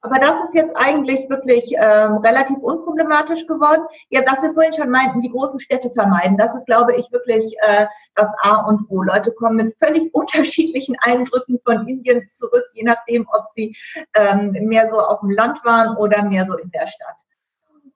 Aber 0.04 0.18
das 0.18 0.44
ist 0.44 0.54
jetzt 0.54 0.76
eigentlich 0.76 1.30
wirklich 1.30 1.75
ähm, 1.78 2.18
relativ 2.18 2.58
unproblematisch 2.58 3.46
geworden. 3.46 3.84
Ja, 4.11 4.20
was 4.26 4.42
wir 4.42 4.52
vorhin 4.52 4.75
schon 4.75 4.90
meinten, 4.90 5.23
die 5.23 5.30
großen 5.30 5.58
Städte 5.58 5.90
vermeiden. 5.90 6.37
Das 6.37 6.54
ist, 6.54 6.66
glaube 6.66 6.94
ich, 6.94 7.11
wirklich 7.11 7.56
äh, 7.62 7.87
das 8.14 8.30
A 8.42 8.66
und 8.66 8.90
O. 8.90 9.02
Leute 9.02 9.32
kommen 9.32 9.56
mit 9.56 9.76
völlig 9.82 10.11
unterschiedlichen 10.14 10.94
Eindrücken 11.00 11.58
von 11.64 11.88
Indien 11.88 12.28
zurück, 12.28 12.64
je 12.75 12.84
nachdem, 12.84 13.26
ob 13.32 13.46
sie 13.54 13.75
ähm, 14.14 14.50
mehr 14.68 14.90
so 14.90 15.00
auf 15.00 15.20
dem 15.20 15.30
Land 15.30 15.64
waren 15.64 15.96
oder 15.96 16.23
mehr 16.25 16.44
so 16.46 16.54
in 16.58 16.70
der 16.70 16.87
Stadt. 16.87 17.16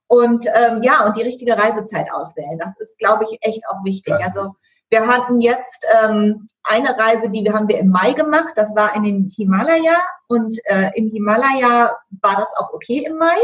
Und 0.07 0.47
ähm, 0.47 0.83
ja, 0.83 1.05
und 1.05 1.15
die 1.15 1.23
richtige 1.23 1.59
Reisezeit 1.59 2.11
auswählen. 2.11 2.59
Das 2.59 2.75
ist, 2.81 2.99
glaube 2.99 3.25
ich, 3.25 3.37
echt 3.43 3.69
auch 3.69 3.85
wichtig. 3.85 4.15
Also 4.15 4.55
wir 4.91 5.07
hatten 5.07 5.41
jetzt 5.41 5.85
ähm, 6.03 6.49
eine 6.63 6.99
Reise, 6.99 7.31
die 7.31 7.51
haben 7.53 7.69
wir 7.69 7.79
im 7.79 7.91
Mai 7.91 8.13
gemacht. 8.13 8.53
Das 8.57 8.75
war 8.75 8.95
in 8.97 9.03
den 9.03 9.31
Himalaya 9.35 9.97
und 10.29 10.59
äh, 10.65 10.91
im 10.95 11.11
Himalaya 11.11 11.95
war 12.23 12.37
das 12.37 12.49
auch 12.57 12.73
okay 12.73 13.05
im 13.07 13.19
Mai. 13.19 13.37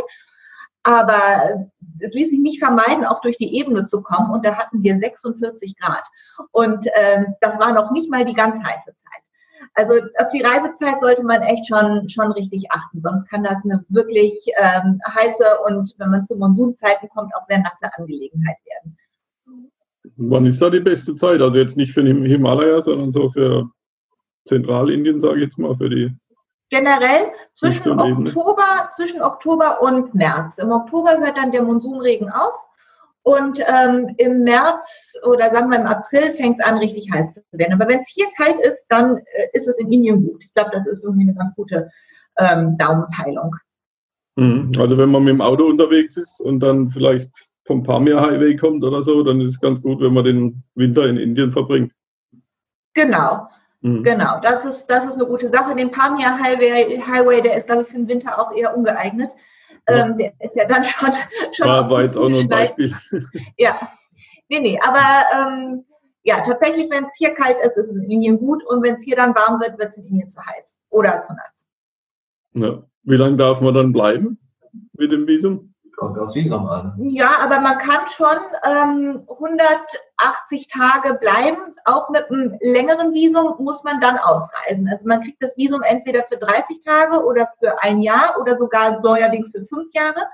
Aber 0.83 1.67
es 2.01 2.15
ließ 2.15 2.31
sich 2.31 2.41
nicht 2.41 2.59
vermeiden, 2.59 3.07
auch 3.07 3.21
durch 3.21 3.39
die 3.39 3.57
Ebene 3.57 3.87
zu 3.87 4.03
kommen. 4.03 4.31
Und 4.31 4.45
da 4.45 4.57
hatten 4.57 4.83
wir 4.83 4.99
46 4.99 5.77
Grad. 5.79 6.05
Und 6.51 6.87
ähm, 6.95 7.35
das 7.41 7.59
war 7.59 7.73
noch 7.73 7.91
nicht 7.91 8.11
mal 8.11 8.25
die 8.25 8.35
ganz 8.35 8.63
heiße 8.63 8.95
Zeit. 8.95 9.23
Also 9.75 9.95
auf 10.19 10.31
die 10.31 10.43
Reisezeit 10.43 11.01
sollte 11.01 11.25
man 11.25 11.43
echt 11.43 11.67
schon, 11.67 12.09
schon 12.09 12.33
richtig 12.33 12.71
achten. 12.71 13.03
Sonst 13.03 13.29
kann 13.29 13.43
das 13.43 13.65
eine 13.65 13.85
wirklich 13.89 14.35
ähm, 14.57 15.01
heiße 15.15 15.45
und 15.67 15.95
wenn 15.99 16.11
man 16.11 16.27
zu 16.27 16.37
Monsunzeiten 16.37 17.09
kommt, 17.09 17.35
auch 17.35 17.43
sehr 17.49 17.59
nasse 17.59 17.91
Angelegenheit 17.97 18.59
werden. 18.67 18.97
Wann 20.17 20.47
ist 20.47 20.61
da 20.63 20.71
die 20.71 20.81
beste 20.81 21.15
Zeit? 21.15 21.41
Also 21.41 21.59
jetzt 21.59 21.77
nicht 21.77 21.93
für 21.93 22.03
den 22.03 22.25
Himalaya, 22.25 22.81
sondern 22.81 23.13
so 23.13 23.31
für 23.31 23.71
Zentralindien, 24.47 25.21
sage 25.21 25.37
ich 25.37 25.45
jetzt 25.45 25.59
mal, 25.59 25.77
für 25.77 25.89
die. 25.89 26.15
Generell 26.71 27.33
zwischen 27.55 27.99
Oktober, 27.99 28.91
zwischen 28.93 29.23
Oktober 29.23 29.83
und 29.83 30.15
März. 30.15 30.59
Im 30.59 30.73
Oktober 30.73 31.19
hört 31.19 31.37
dann 31.37 31.53
der 31.53 31.63
Monsunregen 31.63 32.31
auf 32.31 32.55
und 33.23 33.61
ähm, 33.61 34.15
im 34.19 34.43
März 34.43 35.15
oder 35.25 35.51
sagen 35.51 35.71
wir 35.71 35.79
im 35.79 35.87
April 35.87 36.35
fängt 36.35 36.59
es 36.59 36.65
an, 36.65 36.79
richtig 36.79 37.11
heiß 37.11 37.35
zu 37.35 37.43
werden. 37.53 37.73
Aber 37.73 37.89
wenn 37.89 38.01
es 38.01 38.09
hier 38.09 38.27
kalt 38.37 38.59
ist, 38.61 38.85
dann 38.89 39.17
äh, 39.17 39.47
ist 39.53 39.67
es 39.67 39.79
in 39.79 39.91
Indien 39.93 40.25
gut. 40.25 40.45
Ich 40.45 40.53
glaube, 40.53 40.71
das 40.73 40.87
ist 40.87 41.05
irgendwie 41.05 41.29
eine 41.29 41.35
ganz 41.35 41.55
gute 41.55 41.91
ähm, 42.39 42.77
Daumenpeilung. 42.77 43.55
Mhm. 44.37 44.73
Also 44.79 44.99
wenn 44.99 45.11
man 45.11 45.25
mit 45.25 45.35
dem 45.35 45.41
Auto 45.41 45.65
unterwegs 45.65 46.17
ist 46.17 46.41
und 46.41 46.61
dann 46.61 46.91
vielleicht 46.91 47.31
vom 47.65 47.83
Pamir 47.83 48.21
Highway 48.21 48.57
kommt 48.57 48.85
oder 48.85 49.03
so, 49.03 49.23
dann 49.23 49.41
ist 49.41 49.51
es 49.51 49.61
ganz 49.61 49.81
gut, 49.81 50.01
wenn 50.01 50.13
man 50.13 50.25
den 50.25 50.63
Winter 50.75 51.07
in 51.07 51.17
Indien 51.17 51.53
verbringt. 51.53 51.93
Genau. 52.95 53.49
Mhm. 53.81 54.03
Genau, 54.03 54.41
das 54.43 54.65
ist, 54.65 54.87
das 54.87 55.05
ist 55.05 55.17
eine 55.17 55.27
gute 55.27 55.49
Sache. 55.49 55.75
Den 55.75 55.91
Pamir 55.91 56.39
Highway, 56.39 57.01
Highway, 57.01 57.43
der 57.43 57.57
ist, 57.57 57.67
glaube 57.67 57.83
ich, 57.83 57.89
für 57.89 57.97
den 57.97 58.09
Winter 58.09 58.39
auch 58.39 58.53
eher 58.55 58.77
ungeeignet. 58.77 59.31
Ja. 59.89 60.07
Ähm, 60.07 60.17
der 60.17 60.33
ist 60.41 60.57
ja 60.57 60.65
dann 60.65 60.85
schon. 60.85 61.11
schon 61.53 61.69
war, 61.69 61.91
war 61.91 62.03
jetzt 62.03 62.17
auch 62.17 62.29
nur 62.29 62.41
ein 62.41 62.49
Beispiel. 62.49 62.95
Ja. 63.59 63.77
Nee, 64.49 64.61
nee, 64.61 64.79
aber 64.87 65.01
ähm, 65.35 65.85
ja, 66.23 66.41
tatsächlich, 66.45 66.89
wenn 66.91 67.05
es 67.05 67.17
hier 67.17 67.35
kalt 67.35 67.57
ist, 67.65 67.77
ist 67.77 67.91
es 67.91 67.97
in 67.97 68.11
Indien 68.11 68.39
gut 68.39 68.65
und 68.67 68.83
wenn 68.83 68.97
es 68.97 69.05
hier 69.05 69.17
dann 69.17 69.35
warm 69.35 69.61
wird, 69.61 69.79
wird 69.79 69.91
es 69.91 69.97
in 69.97 70.05
Indien 70.05 70.29
zu 70.29 70.41
heiß 70.41 70.79
oder 70.91 71.23
zu 71.23 71.33
nass. 71.35 71.67
Ja. 72.53 72.83
Wie 73.03 73.17
lange 73.17 73.37
darf 73.37 73.61
man 73.61 73.75
dann 73.75 73.93
bleiben 73.93 74.39
mit 74.93 75.13
dem 75.13 75.27
Visum? 75.27 75.74
Kommt 75.97 76.19
aufs 76.19 76.35
Visum 76.35 76.67
an. 76.67 76.95
Ja, 76.99 77.31
aber 77.43 77.61
man 77.61 77.79
kann 77.79 78.07
schon 78.09 78.37
ähm, 78.65 79.23
180 79.29 80.69
Tage 80.69 81.15
bleiben. 81.15 81.75
Auch 81.85 82.11
mit 82.11 82.31
einem 82.31 82.57
längeren 82.61 83.13
Visum 83.13 83.55
muss 83.59 83.85
man 83.85 84.01
dann 84.01 84.19
ausreisen. 84.19 84.89
Also 84.89 85.07
man 85.07 85.23
kriegt 85.23 85.43
das 85.43 85.57
Visum 85.57 85.83
entweder 85.83 86.25
für 86.29 86.37
30 86.37 86.81
Tage 86.85 87.25
oder 87.25 87.49
für 87.61 87.81
ein 87.83 88.01
Jahr 88.01 88.37
oder 88.41 88.59
sogar 88.59 89.01
neuerdings 89.01 89.53
für 89.53 89.65
fünf 89.65 89.93
Jahre, 89.95 90.27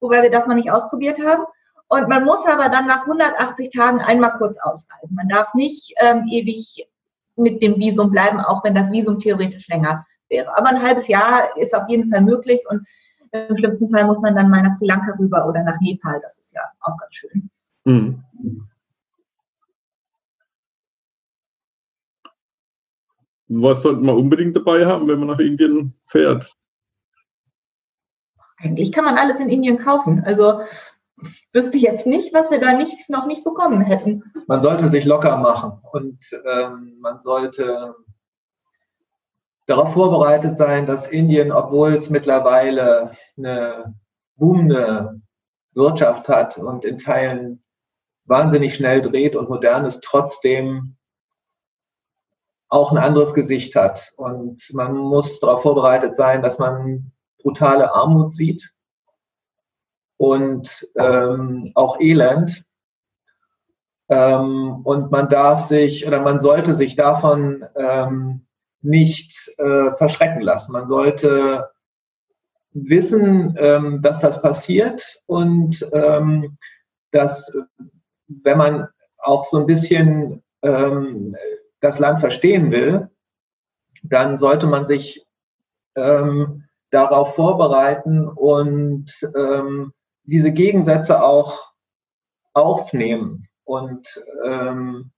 wobei 0.00 0.22
wir 0.22 0.30
das 0.30 0.46
noch 0.46 0.56
nicht 0.56 0.72
ausprobiert 0.72 1.20
haben. 1.24 1.44
Und 1.88 2.08
man 2.08 2.24
muss 2.24 2.46
aber 2.46 2.68
dann 2.68 2.86
nach 2.86 3.02
180 3.02 3.70
Tagen 3.70 4.00
einmal 4.00 4.32
kurz 4.38 4.56
ausreisen. 4.62 5.14
Man 5.14 5.28
darf 5.28 5.54
nicht 5.54 5.94
ähm, 5.98 6.26
ewig 6.30 6.88
mit 7.36 7.62
dem 7.62 7.76
Visum 7.78 8.10
bleiben, 8.10 8.40
auch 8.40 8.64
wenn 8.64 8.74
das 8.74 8.90
Visum 8.90 9.18
theoretisch 9.18 9.68
länger 9.68 10.06
wäre. 10.28 10.56
Aber 10.56 10.68
ein 10.68 10.82
halbes 10.82 11.08
Jahr 11.08 11.56
ist 11.56 11.74
auf 11.74 11.88
jeden 11.88 12.10
Fall 12.10 12.22
möglich 12.22 12.60
und 12.68 12.86
im 13.32 13.56
schlimmsten 13.56 13.90
Fall 13.90 14.06
muss 14.06 14.20
man 14.20 14.34
dann 14.34 14.50
mal 14.50 14.62
nach 14.62 14.74
Sri 14.74 14.86
Lanka 14.86 15.16
rüber 15.18 15.46
oder 15.46 15.62
nach 15.62 15.80
Nepal. 15.80 16.20
Das 16.22 16.38
ist 16.38 16.52
ja 16.52 16.62
auch 16.80 16.96
ganz 16.98 17.14
schön. 17.14 17.50
Mhm. 17.84 18.24
Was 23.48 23.82
sollte 23.82 24.02
man 24.02 24.16
unbedingt 24.16 24.54
dabei 24.54 24.86
haben, 24.86 25.08
wenn 25.08 25.18
man 25.18 25.28
nach 25.28 25.38
Indien 25.40 25.94
fährt? 26.04 26.52
Eigentlich 28.58 28.92
kann 28.92 29.04
man 29.04 29.18
alles 29.18 29.40
in 29.40 29.48
Indien 29.48 29.78
kaufen. 29.78 30.22
Also 30.24 30.60
wüsste 31.52 31.76
ich 31.76 31.82
jetzt 31.82 32.06
nicht, 32.06 32.32
was 32.32 32.50
wir 32.50 32.60
da 32.60 32.74
nicht, 32.74 33.10
noch 33.10 33.26
nicht 33.26 33.42
bekommen 33.42 33.80
hätten. 33.80 34.22
Man 34.46 34.60
sollte 34.60 34.88
sich 34.88 35.04
locker 35.04 35.36
machen 35.38 35.72
und 35.92 36.18
ähm, 36.46 36.96
man 37.00 37.20
sollte 37.20 37.94
darauf 39.70 39.92
vorbereitet 39.92 40.56
sein, 40.56 40.86
dass 40.86 41.06
Indien, 41.06 41.52
obwohl 41.52 41.94
es 41.94 42.10
mittlerweile 42.10 43.12
eine 43.38 43.94
boomende 44.36 45.20
Wirtschaft 45.72 46.28
hat 46.28 46.58
und 46.58 46.84
in 46.84 46.98
Teilen 46.98 47.62
wahnsinnig 48.24 48.74
schnell 48.74 49.00
dreht 49.00 49.36
und 49.36 49.48
modern 49.48 49.84
ist, 49.84 50.02
trotzdem 50.02 50.96
auch 52.68 52.90
ein 52.90 52.98
anderes 52.98 53.32
Gesicht 53.32 53.76
hat. 53.76 54.12
Und 54.16 54.70
man 54.72 54.96
muss 54.96 55.38
darauf 55.38 55.62
vorbereitet 55.62 56.16
sein, 56.16 56.42
dass 56.42 56.58
man 56.58 57.12
brutale 57.40 57.94
Armut 57.94 58.32
sieht 58.32 58.72
und 60.16 60.88
ähm, 60.98 61.70
auch 61.76 62.00
Elend. 62.00 62.64
Ähm, 64.08 64.80
und 64.82 65.12
man 65.12 65.28
darf 65.28 65.62
sich 65.62 66.06
oder 66.06 66.20
man 66.20 66.40
sollte 66.40 66.74
sich 66.74 66.96
davon 66.96 67.64
ähm, 67.76 68.46
nicht 68.82 69.50
äh, 69.58 69.92
verschrecken 69.92 70.40
lassen. 70.40 70.72
Man 70.72 70.86
sollte 70.86 71.70
wissen, 72.72 73.56
ähm, 73.58 74.00
dass 74.02 74.20
das 74.20 74.40
passiert 74.40 75.20
und 75.26 75.86
ähm, 75.92 76.56
dass, 77.10 77.52
wenn 78.28 78.58
man 78.58 78.88
auch 79.18 79.44
so 79.44 79.58
ein 79.58 79.66
bisschen 79.66 80.42
ähm, 80.62 81.34
das 81.80 81.98
Land 81.98 82.20
verstehen 82.20 82.70
will, 82.70 83.10
dann 84.02 84.36
sollte 84.36 84.66
man 84.66 84.86
sich 84.86 85.26
ähm, 85.96 86.64
darauf 86.90 87.34
vorbereiten 87.34 88.28
und 88.28 89.10
ähm, 89.36 89.92
diese 90.24 90.52
Gegensätze 90.52 91.22
auch 91.22 91.72
aufnehmen 92.52 93.48
und 93.64 94.24
ähm, 94.44 95.10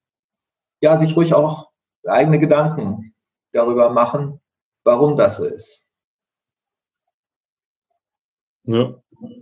ja, 0.80 0.96
sich 0.96 1.16
ruhig 1.16 1.34
auch 1.34 1.70
eigene 2.06 2.40
Gedanken 2.40 3.11
darüber 3.52 3.90
machen, 3.90 4.40
warum 4.84 5.16
das 5.16 5.36
so 5.36 5.46
ist. 5.46 5.86
Ja. 8.64 8.94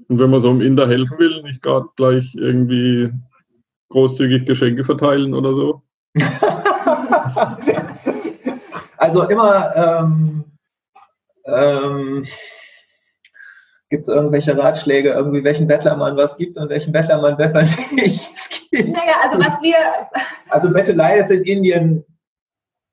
Und 0.09 0.19
wenn 0.19 0.31
man 0.31 0.43
so 0.43 0.51
einem 0.51 0.61
Inder 0.61 0.89
helfen 0.89 1.19
will, 1.19 1.43
nicht 1.43 1.63
gerade 1.63 1.87
gleich 1.97 2.35
irgendwie 2.35 3.11
großzügig 3.89 4.45
Geschenke 4.47 4.85
verteilen 4.85 5.35
oder 5.35 5.53
so? 5.53 5.83
also 8.97 9.29
immer 9.29 9.75
ähm, 9.77 10.45
ähm, 11.47 12.27
gibt 13.91 14.03
es 14.03 14.09
irgendwelche 14.09 14.57
Ratschläge, 14.57 15.11
irgendwie 15.11 15.45
welchen 15.45 15.67
Bettler 15.67 15.97
man 15.97 16.17
was 16.17 16.37
gibt 16.37 16.57
und 16.57 16.69
welchen 16.69 16.93
Bettler 16.93 17.21
man 17.21 17.37
besser 17.37 17.63
nichts 17.93 18.69
gibt. 18.71 18.97
Naja, 18.97 19.15
also 19.25 19.39
was 19.39 19.61
wir. 19.63 19.75
Also 20.49 20.73
Bettelei 20.73 21.19
ist 21.19 21.31
in 21.31 21.43
Indien 21.45 22.05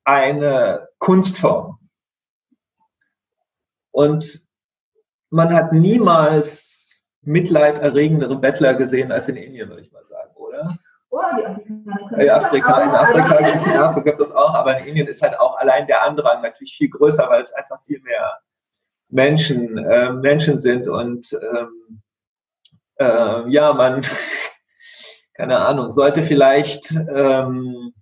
eine 0.07 0.87
Kunstform. 0.99 1.77
Und 3.91 4.47
man 5.29 5.53
hat 5.53 5.73
niemals 5.73 7.03
mitleiderregendere 7.21 8.37
Bettler 8.37 8.75
gesehen 8.75 9.11
als 9.11 9.27
in 9.27 9.35
Indien, 9.35 9.69
würde 9.69 9.81
ich 9.81 9.91
mal 9.91 10.05
sagen, 10.05 10.33
oder? 10.35 10.77
Oh, 11.09 11.19
die 11.37 11.45
Afrikaner. 11.45 12.23
Ja, 12.23 12.37
Afrika, 12.37 12.81
in 12.81 12.89
Afrika 12.89 13.37
gibt 13.37 13.67
es 13.67 13.75
Afrika 13.75 14.11
das 14.11 14.31
auch, 14.33 14.53
aber 14.53 14.77
in 14.79 14.87
Indien 14.87 15.07
ist 15.07 15.21
halt 15.21 15.37
auch 15.39 15.57
allein 15.57 15.87
der 15.87 16.03
Andrang 16.03 16.41
natürlich 16.41 16.75
viel 16.77 16.89
größer, 16.89 17.29
weil 17.29 17.43
es 17.43 17.53
einfach 17.53 17.83
viel 17.85 18.01
mehr 18.01 18.39
Menschen, 19.09 19.77
äh, 19.77 20.11
Menschen 20.13 20.57
sind 20.57 20.87
und 20.87 21.33
ähm, 21.33 22.01
äh, 22.95 23.49
ja, 23.49 23.73
man, 23.73 24.01
keine 25.33 25.59
Ahnung, 25.65 25.91
sollte 25.91 26.23
vielleicht 26.23 26.93
ähm, 27.13 27.93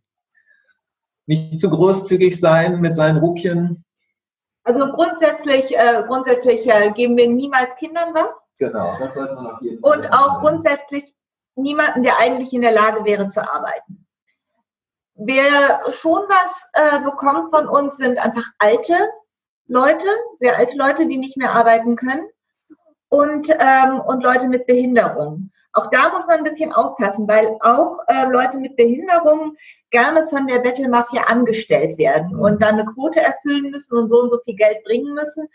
nicht 1.28 1.60
zu 1.60 1.70
großzügig 1.70 2.40
sein 2.40 2.82
mit 2.82 2.96
seinen 2.96 3.18
Rupien? 3.18 3.84
Also 4.64 4.92
grundsätzlich, 4.92 5.78
äh, 5.78 6.04
grundsätzlich 6.08 6.68
äh, 6.68 6.92
geben 6.92 7.18
wir 7.18 7.30
niemals 7.30 7.76
Kindern 7.76 8.14
was. 8.14 8.46
Genau, 8.58 8.98
das 9.00 9.14
sollte 9.14 9.36
man 9.36 9.48
auf 9.48 9.62
jeden 9.62 9.80
Fall. 9.80 9.98
Und 9.98 10.12
auch 10.12 10.40
grundsätzlich 10.40 11.14
niemanden, 11.56 12.04
der 12.04 12.20
eigentlich 12.20 12.54
in 12.54 12.62
der 12.62 12.72
Lage 12.72 13.06
wäre 13.06 13.28
zu 13.28 13.42
arbeiten. 13.42 14.08
Wer 15.16 15.82
schon 15.92 16.24
was 16.28 16.68
äh, 16.74 17.00
bekommt 17.04 17.54
von 17.54 17.68
uns, 17.68 17.98
sind 17.98 18.18
einfach 18.18 18.46
alte 18.58 18.96
Leute, 19.68 20.08
sehr 20.40 20.58
alte 20.58 20.78
Leute, 20.78 21.08
die 21.08 21.18
nicht 21.18 21.38
mehr 21.38 21.54
arbeiten 21.54 21.96
können 21.96 22.28
und, 23.10 23.50
ähm, 23.50 24.02
und 24.02 24.24
Leute 24.24 24.48
mit 24.48 24.68
Behinderung. 24.68 25.52
Auch 25.76 25.88
da 25.90 26.10
muss 26.10 26.26
man 26.26 26.38
ein 26.38 26.44
bisschen 26.46 26.72
aufpassen, 26.72 27.28
weil 27.28 27.58
auch 27.60 28.00
äh, 28.08 28.30
Leute 28.32 28.58
mit 28.58 28.78
Behinderungen 28.78 29.58
gerne 29.92 30.26
von 30.30 30.48
der 30.48 30.60
Bettelmafia 30.60 31.24
angestellt 31.24 31.98
werden 31.98 32.34
und 32.36 32.62
dann 32.62 32.76
eine 32.76 32.86
Quote 32.86 33.20
erfüllen 33.22 33.72
müssen 33.72 33.96
und 33.98 34.08
so 34.10 34.22
und 34.22 34.30
so 34.30 34.40
viel 34.46 34.56
Geld 34.56 34.84
bringen 34.86 35.14
müssen. 35.14 35.48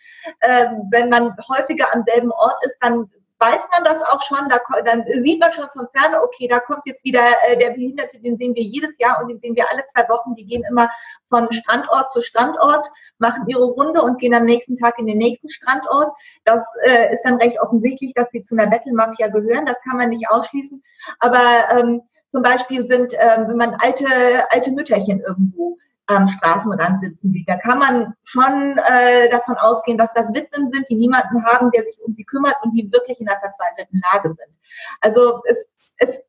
Ähm, 0.43 0.89
wenn 0.91 1.09
man 1.09 1.35
häufiger 1.49 1.87
am 1.95 2.03
selben 2.03 2.31
Ort 2.33 2.57
ist, 2.65 2.77
dann 2.81 3.11
weiß 3.41 3.69
man 3.73 3.85
das 3.85 4.03
auch 4.03 4.23
schon, 4.23 4.49
da, 4.51 4.59
dann 4.85 5.05
sieht 5.23 5.41
man 5.41 5.53
schon 5.53 5.69
von 5.73 5.89
ferne, 5.95 6.23
okay, 6.23 6.47
da 6.47 6.61
kommt 6.61 6.83
jetzt 6.85 7.03
wieder 7.05 7.23
äh, 7.49 7.57
der 7.57 7.71
Behinderte, 7.71 8.21
den 8.21 8.37
sehen 8.37 8.55
wir 8.55 8.63
jedes 8.63 8.99
Jahr 8.99 9.21
und 9.21 9.29
den 9.29 9.41
sehen 9.41 9.57
wir 9.57 9.65
alle 9.73 9.85
zwei 9.87 10.07
Wochen, 10.11 10.35
die 10.35 10.45
gehen 10.45 10.63
immer 10.69 10.91
von 11.31 11.51
Standort 11.51 12.13
zu 12.13 12.21
Standort, 12.21 12.87
machen 13.19 13.45
ihre 13.49 13.65
Runde 13.65 14.03
und 14.03 14.21
gehen 14.21 14.35
am 14.35 14.45
nächsten 14.45 14.77
Tag 14.77 14.99
in 14.99 15.07
den 15.07 15.19
nächsten 15.19 15.49
Standort. 15.49 16.13
Das 16.45 16.63
äh, 16.85 17.13
ist 17.13 17.23
dann 17.25 17.37
recht 17.37 17.61
offensichtlich, 17.61 18.13
dass 18.15 18.31
die 18.31 18.43
zu 18.43 18.55
einer 18.55 18.71
Bettelmafia 18.71 19.29
gehören, 19.29 19.65
das 19.65 19.81
kann 19.89 19.97
man 19.97 20.11
nicht 20.11 20.29
ausschließen, 20.31 20.83
aber 21.19 21.43
ähm, 21.71 22.03
zum 22.29 22.43
Beispiel 22.43 22.87
sind, 22.87 23.15
ähm, 23.15 23.49
wenn 23.49 23.57
man 23.57 23.75
alte, 23.81 24.07
alte 24.51 24.71
Mütterchen 24.71 25.21
irgendwo 25.21 25.79
am 26.17 26.27
Straßenrand 26.27 27.01
sitzen 27.01 27.33
sieht. 27.33 27.49
Da 27.49 27.57
kann 27.57 27.79
man 27.79 28.15
schon 28.25 28.79
äh, 28.79 29.29
davon 29.31 29.57
ausgehen, 29.57 29.99
dass 29.99 30.13
das 30.13 30.33
Witwen 30.33 30.71
sind, 30.71 30.89
die 30.89 30.97
niemanden 30.97 31.45
haben, 31.45 31.71
der 31.71 31.85
sich 31.85 32.01
um 32.03 32.13
sie 32.13 32.25
kümmert 32.25 32.57
und 32.63 32.73
die 32.73 32.91
wirklich 32.93 33.21
in 33.21 33.29
einer 33.29 33.41
verzweifelten 33.41 34.01
Lage 34.13 34.29
sind. 34.29 34.57
Also 35.01 35.43
es, 35.47 35.71
es, 35.99 36.21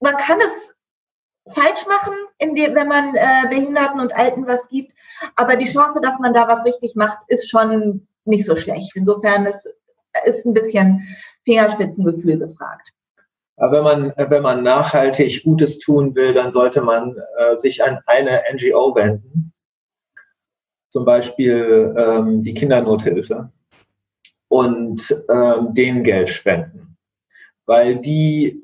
man 0.00 0.16
kann 0.16 0.38
es 0.40 1.54
falsch 1.54 1.86
machen, 1.86 2.14
die, 2.40 2.74
wenn 2.74 2.88
man 2.88 3.14
äh, 3.14 3.48
Behinderten 3.48 4.00
und 4.00 4.14
Alten 4.14 4.46
was 4.46 4.68
gibt. 4.68 4.92
Aber 5.36 5.56
die 5.56 5.70
Chance, 5.70 6.00
dass 6.00 6.18
man 6.18 6.34
da 6.34 6.46
was 6.48 6.64
richtig 6.64 6.94
macht, 6.94 7.18
ist 7.28 7.50
schon 7.50 8.06
nicht 8.24 8.46
so 8.46 8.56
schlecht. 8.56 8.94
Insofern 8.94 9.46
ist, 9.46 9.68
ist 10.24 10.46
ein 10.46 10.54
bisschen 10.54 11.16
Fingerspitzengefühl 11.44 12.38
gefragt. 12.38 12.92
Wenn 13.56 13.84
man, 13.84 14.12
wenn 14.16 14.42
man 14.42 14.62
nachhaltig 14.62 15.44
Gutes 15.44 15.78
tun 15.78 16.14
will, 16.14 16.34
dann 16.34 16.52
sollte 16.52 16.80
man 16.80 17.16
äh, 17.38 17.56
sich 17.56 17.84
an 17.84 18.00
eine 18.06 18.42
NGO 18.52 18.94
wenden. 18.94 19.52
Zum 20.90 21.04
Beispiel 21.04 21.94
ähm, 21.96 22.42
die 22.42 22.54
Kindernothilfe 22.54 23.50
und 24.48 25.24
ähm, 25.30 25.74
denen 25.74 26.02
Geld 26.04 26.30
spenden. 26.30 26.96
Weil 27.66 27.96
die 27.96 28.62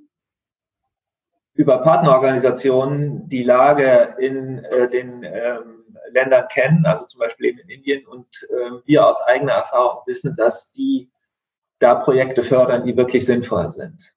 über 1.55 1.79
Partnerorganisationen 1.79 3.29
die 3.29 3.43
Lage 3.43 4.15
in 4.19 4.59
äh, 4.65 4.89
den 4.89 5.23
ähm, 5.25 5.87
Ländern 6.13 6.47
kennen, 6.49 6.87
also 6.87 7.05
zum 7.05 7.21
Beispiel 7.21 7.47
eben 7.47 7.59
in 7.61 7.71
Indien, 7.71 8.07
und 8.07 8.27
äh, 8.51 8.71
wir 8.85 9.07
aus 9.07 9.21
eigener 9.23 9.53
Erfahrung 9.53 10.03
wissen, 10.07 10.37
dass 10.37 10.73
die 10.73 11.11
da 11.79 11.95
Projekte 11.95 12.43
fördern, 12.43 12.85
die 12.85 12.97
wirklich 12.97 13.25
sinnvoll 13.27 13.73
sind. 13.73 14.15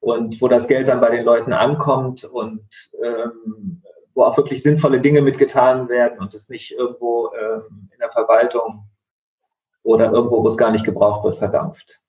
Und 0.00 0.40
wo 0.40 0.48
das 0.48 0.68
Geld 0.68 0.88
dann 0.88 1.00
bei 1.00 1.10
den 1.10 1.24
Leuten 1.24 1.52
ankommt 1.52 2.24
und 2.24 2.62
ähm, 3.02 3.82
wo 4.14 4.24
auch 4.24 4.36
wirklich 4.36 4.62
sinnvolle 4.62 5.00
Dinge 5.00 5.22
mitgetan 5.22 5.88
werden 5.88 6.18
und 6.18 6.34
es 6.34 6.48
nicht 6.48 6.72
irgendwo 6.72 7.30
ähm, 7.40 7.88
in 7.92 7.98
der 8.00 8.10
Verwaltung 8.10 8.84
oder 9.82 10.12
irgendwo, 10.12 10.42
wo 10.42 10.46
es 10.48 10.56
gar 10.56 10.70
nicht 10.70 10.84
gebraucht 10.84 11.24
wird, 11.24 11.36
verdampft. 11.36 12.00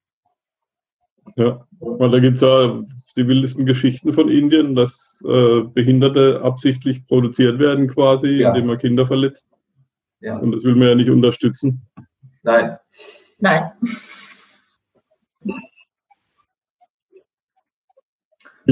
Ja, 1.35 1.65
weil 1.79 2.09
da 2.09 2.19
gibt 2.19 2.35
es 2.37 2.41
ja 2.41 2.83
die 3.15 3.27
wildesten 3.27 3.65
Geschichten 3.65 4.13
von 4.13 4.29
Indien, 4.29 4.75
dass 4.75 5.21
äh, 5.25 5.61
Behinderte 5.61 6.41
absichtlich 6.43 7.05
produziert 7.07 7.59
werden 7.59 7.87
quasi, 7.87 8.27
ja. 8.27 8.49
indem 8.49 8.67
man 8.67 8.77
Kinder 8.77 9.05
verletzt. 9.05 9.47
Ja. 10.19 10.37
Und 10.37 10.51
das 10.51 10.63
will 10.63 10.75
man 10.75 10.87
ja 10.89 10.95
nicht 10.95 11.09
unterstützen. 11.09 11.85
Nein. 12.43 12.77
Nein. 13.37 13.71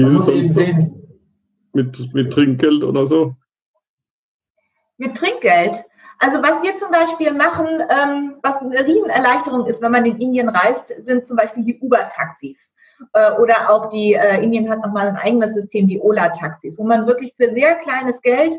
Man 0.02 0.14
muss 0.14 0.28
eben 0.28 0.52
sehen. 0.52 0.94
Mit, 1.72 2.14
mit 2.14 2.32
Trinkgeld 2.32 2.82
oder 2.82 3.06
so? 3.06 3.34
Mit 4.96 5.16
Trinkgeld? 5.16 5.84
Also 6.18 6.42
was 6.42 6.62
wir 6.62 6.76
zum 6.76 6.90
Beispiel 6.90 7.32
machen, 7.32 7.66
ähm, 7.66 8.36
was 8.42 8.60
eine 8.60 8.84
Riesenerleichterung 8.84 9.66
ist, 9.66 9.80
wenn 9.80 9.92
man 9.92 10.04
in 10.04 10.20
Indien 10.20 10.48
reist, 10.48 10.92
sind 10.98 11.26
zum 11.26 11.36
Beispiel 11.36 11.64
die 11.64 11.78
Uber-Taxis. 11.78 12.74
Äh, 13.12 13.32
oder 13.32 13.70
auch 13.70 13.90
die, 13.90 14.14
äh, 14.14 14.42
Indien 14.42 14.68
hat 14.68 14.80
nochmal 14.80 15.08
ein 15.08 15.16
eigenes 15.16 15.54
System, 15.54 15.86
die 15.86 16.00
Ola-Taxis, 16.00 16.78
wo 16.78 16.84
man 16.84 17.06
wirklich 17.06 17.34
für 17.36 17.52
sehr 17.52 17.76
kleines 17.76 18.20
Geld 18.22 18.58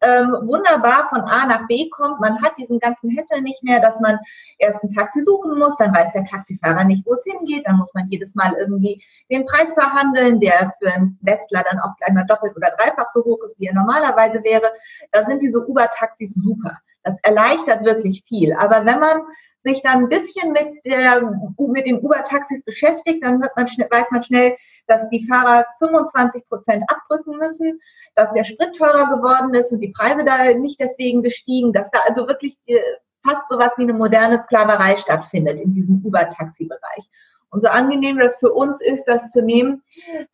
ähm, 0.00 0.36
wunderbar 0.42 1.08
von 1.08 1.20
A 1.22 1.46
nach 1.46 1.66
B 1.66 1.88
kommt. 1.90 2.20
Man 2.20 2.40
hat 2.42 2.52
diesen 2.58 2.78
ganzen 2.78 3.10
Hessel 3.10 3.42
nicht 3.42 3.62
mehr, 3.62 3.80
dass 3.80 4.00
man 4.00 4.18
erst 4.58 4.82
ein 4.82 4.92
Taxi 4.94 5.22
suchen 5.22 5.58
muss, 5.58 5.76
dann 5.76 5.94
weiß 5.94 6.12
der 6.12 6.24
Taxifahrer 6.24 6.84
nicht, 6.84 7.06
wo 7.06 7.14
es 7.14 7.24
hingeht, 7.24 7.66
dann 7.66 7.76
muss 7.76 7.92
man 7.94 8.06
jedes 8.10 8.34
Mal 8.34 8.54
irgendwie 8.58 9.02
den 9.30 9.46
Preis 9.46 9.74
verhandeln, 9.74 10.40
der 10.40 10.74
für 10.80 10.92
einen 10.92 11.18
Westler 11.22 11.64
dann 11.70 11.80
auch 11.80 11.96
gleich 11.96 12.12
mal 12.12 12.26
doppelt 12.26 12.56
oder 12.56 12.70
dreifach 12.76 13.06
so 13.12 13.24
hoch 13.24 13.42
ist, 13.44 13.58
wie 13.58 13.66
er 13.66 13.74
normalerweise 13.74 14.42
wäre. 14.44 14.70
Da 15.12 15.24
sind 15.24 15.42
diese 15.42 15.66
Uber-Taxis 15.66 16.34
super. 16.34 16.78
Das 17.04 17.18
erleichtert 17.22 17.84
wirklich 17.84 18.24
viel. 18.26 18.52
Aber 18.54 18.84
wenn 18.84 19.00
man 19.00 19.22
sich 19.64 19.82
dann 19.82 20.04
ein 20.04 20.08
bisschen 20.08 20.52
mit, 20.52 20.68
der, 20.84 21.22
mit 21.58 21.86
den 21.86 22.00
Uber-Taxis 22.00 22.62
beschäftigt, 22.64 23.24
dann 23.24 23.38
man 23.38 23.50
weiß 23.56 24.10
man 24.10 24.22
schnell, 24.22 24.56
dass 24.88 25.08
die 25.10 25.24
Fahrer 25.26 25.66
25 25.78 26.48
Prozent 26.48 26.84
abdrücken 26.88 27.38
müssen, 27.38 27.80
dass 28.14 28.32
der 28.32 28.44
Sprit 28.44 28.76
teurer 28.76 29.16
geworden 29.16 29.54
ist 29.54 29.72
und 29.72 29.80
die 29.80 29.92
Preise 29.92 30.24
da 30.24 30.52
nicht 30.54 30.80
deswegen 30.80 31.22
gestiegen, 31.22 31.72
dass 31.72 31.90
da 31.92 32.00
also 32.08 32.26
wirklich 32.26 32.56
äh, 32.66 32.80
fast 33.24 33.48
sowas 33.48 33.74
wie 33.76 33.82
eine 33.82 33.92
moderne 33.92 34.42
Sklaverei 34.42 34.96
stattfindet 34.96 35.60
in 35.60 35.74
diesem 35.74 36.02
Uber-Taxi-Bereich. 36.04 37.10
Und 37.50 37.62
so 37.62 37.68
angenehm 37.68 38.18
das 38.18 38.36
für 38.36 38.52
uns 38.52 38.80
ist, 38.80 39.04
das 39.04 39.30
zu 39.30 39.42
nehmen 39.42 39.82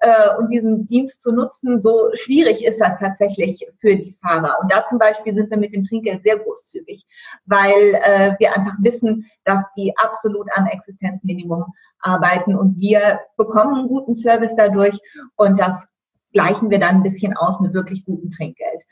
äh, 0.00 0.36
und 0.38 0.48
diesen 0.50 0.88
Dienst 0.88 1.22
zu 1.22 1.32
nutzen, 1.32 1.80
so 1.80 2.10
schwierig 2.14 2.64
ist 2.64 2.80
das 2.80 2.98
tatsächlich 2.98 3.66
für 3.80 3.96
die 3.96 4.16
Fahrer. 4.20 4.58
Und 4.60 4.72
da 4.72 4.84
zum 4.86 4.98
Beispiel 4.98 5.34
sind 5.34 5.50
wir 5.50 5.58
mit 5.58 5.72
dem 5.72 5.84
Trinkgeld 5.84 6.22
sehr 6.22 6.38
großzügig, 6.38 7.06
weil 7.46 7.72
äh, 7.72 8.34
wir 8.38 8.56
einfach 8.56 8.76
wissen, 8.80 9.26
dass 9.44 9.64
die 9.76 9.92
absolut 9.96 10.48
am 10.56 10.66
Existenzminimum 10.66 11.64
arbeiten 12.00 12.56
und 12.56 12.78
wir 12.78 13.20
bekommen 13.36 13.76
einen 13.76 13.88
guten 13.88 14.14
Service 14.14 14.54
dadurch 14.56 14.98
und 15.36 15.58
das 15.58 15.86
gleichen 16.32 16.70
wir 16.70 16.80
dann 16.80 16.96
ein 16.96 17.02
bisschen 17.02 17.36
aus 17.36 17.60
mit 17.60 17.74
wirklich 17.74 18.04
gutem 18.04 18.30
Trinkgeld. 18.30 18.82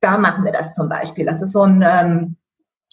Da 0.00 0.18
machen 0.18 0.44
wir 0.44 0.52
das 0.52 0.74
zum 0.74 0.88
Beispiel. 0.88 1.26
Das 1.26 1.42
ist 1.42 1.52
so 1.52 1.62
ein 1.62 1.82
ähm, 1.82 2.36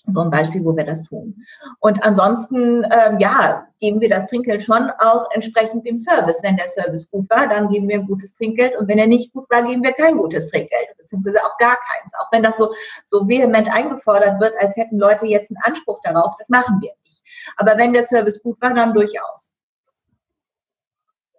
so 0.05 0.21
ein 0.21 0.29
Beispiel, 0.29 0.63
wo 0.63 0.75
wir 0.75 0.83
das 0.83 1.03
tun. 1.03 1.45
Und 1.79 2.03
ansonsten, 2.03 2.83
ähm, 2.83 3.17
ja, 3.19 3.67
geben 3.79 3.99
wir 3.99 4.09
das 4.09 4.27
Trinkgeld 4.27 4.63
schon 4.63 4.89
auch 4.99 5.29
entsprechend 5.31 5.85
dem 5.85 5.97
Service. 5.97 6.41
Wenn 6.43 6.55
der 6.55 6.67
Service 6.67 7.09
gut 7.09 7.29
war, 7.29 7.47
dann 7.47 7.69
geben 7.69 7.87
wir 7.87 7.99
ein 7.99 8.07
gutes 8.07 8.33
Trinkgeld 8.35 8.77
und 8.77 8.87
wenn 8.87 8.99
er 8.99 9.07
nicht 9.07 9.33
gut 9.33 9.49
war, 9.49 9.63
geben 9.63 9.83
wir 9.83 9.93
kein 9.93 10.17
gutes 10.17 10.49
Trinkgeld, 10.49 10.89
beziehungsweise 10.97 11.39
auch 11.39 11.57
gar 11.57 11.75
keins. 11.75 12.13
Auch 12.19 12.31
wenn 12.31 12.43
das 12.43 12.57
so, 12.57 12.73
so 13.05 13.27
vehement 13.27 13.69
eingefordert 13.69 14.39
wird, 14.39 14.53
als 14.59 14.75
hätten 14.75 14.97
Leute 14.97 15.25
jetzt 15.25 15.49
einen 15.49 15.63
Anspruch 15.63 15.99
darauf, 16.03 16.35
das 16.37 16.49
machen 16.49 16.79
wir 16.81 16.91
nicht. 17.03 17.23
Aber 17.57 17.77
wenn 17.77 17.93
der 17.93 18.03
Service 18.03 18.41
gut 18.41 18.61
war, 18.61 18.73
dann 18.73 18.93
durchaus. 18.93 19.51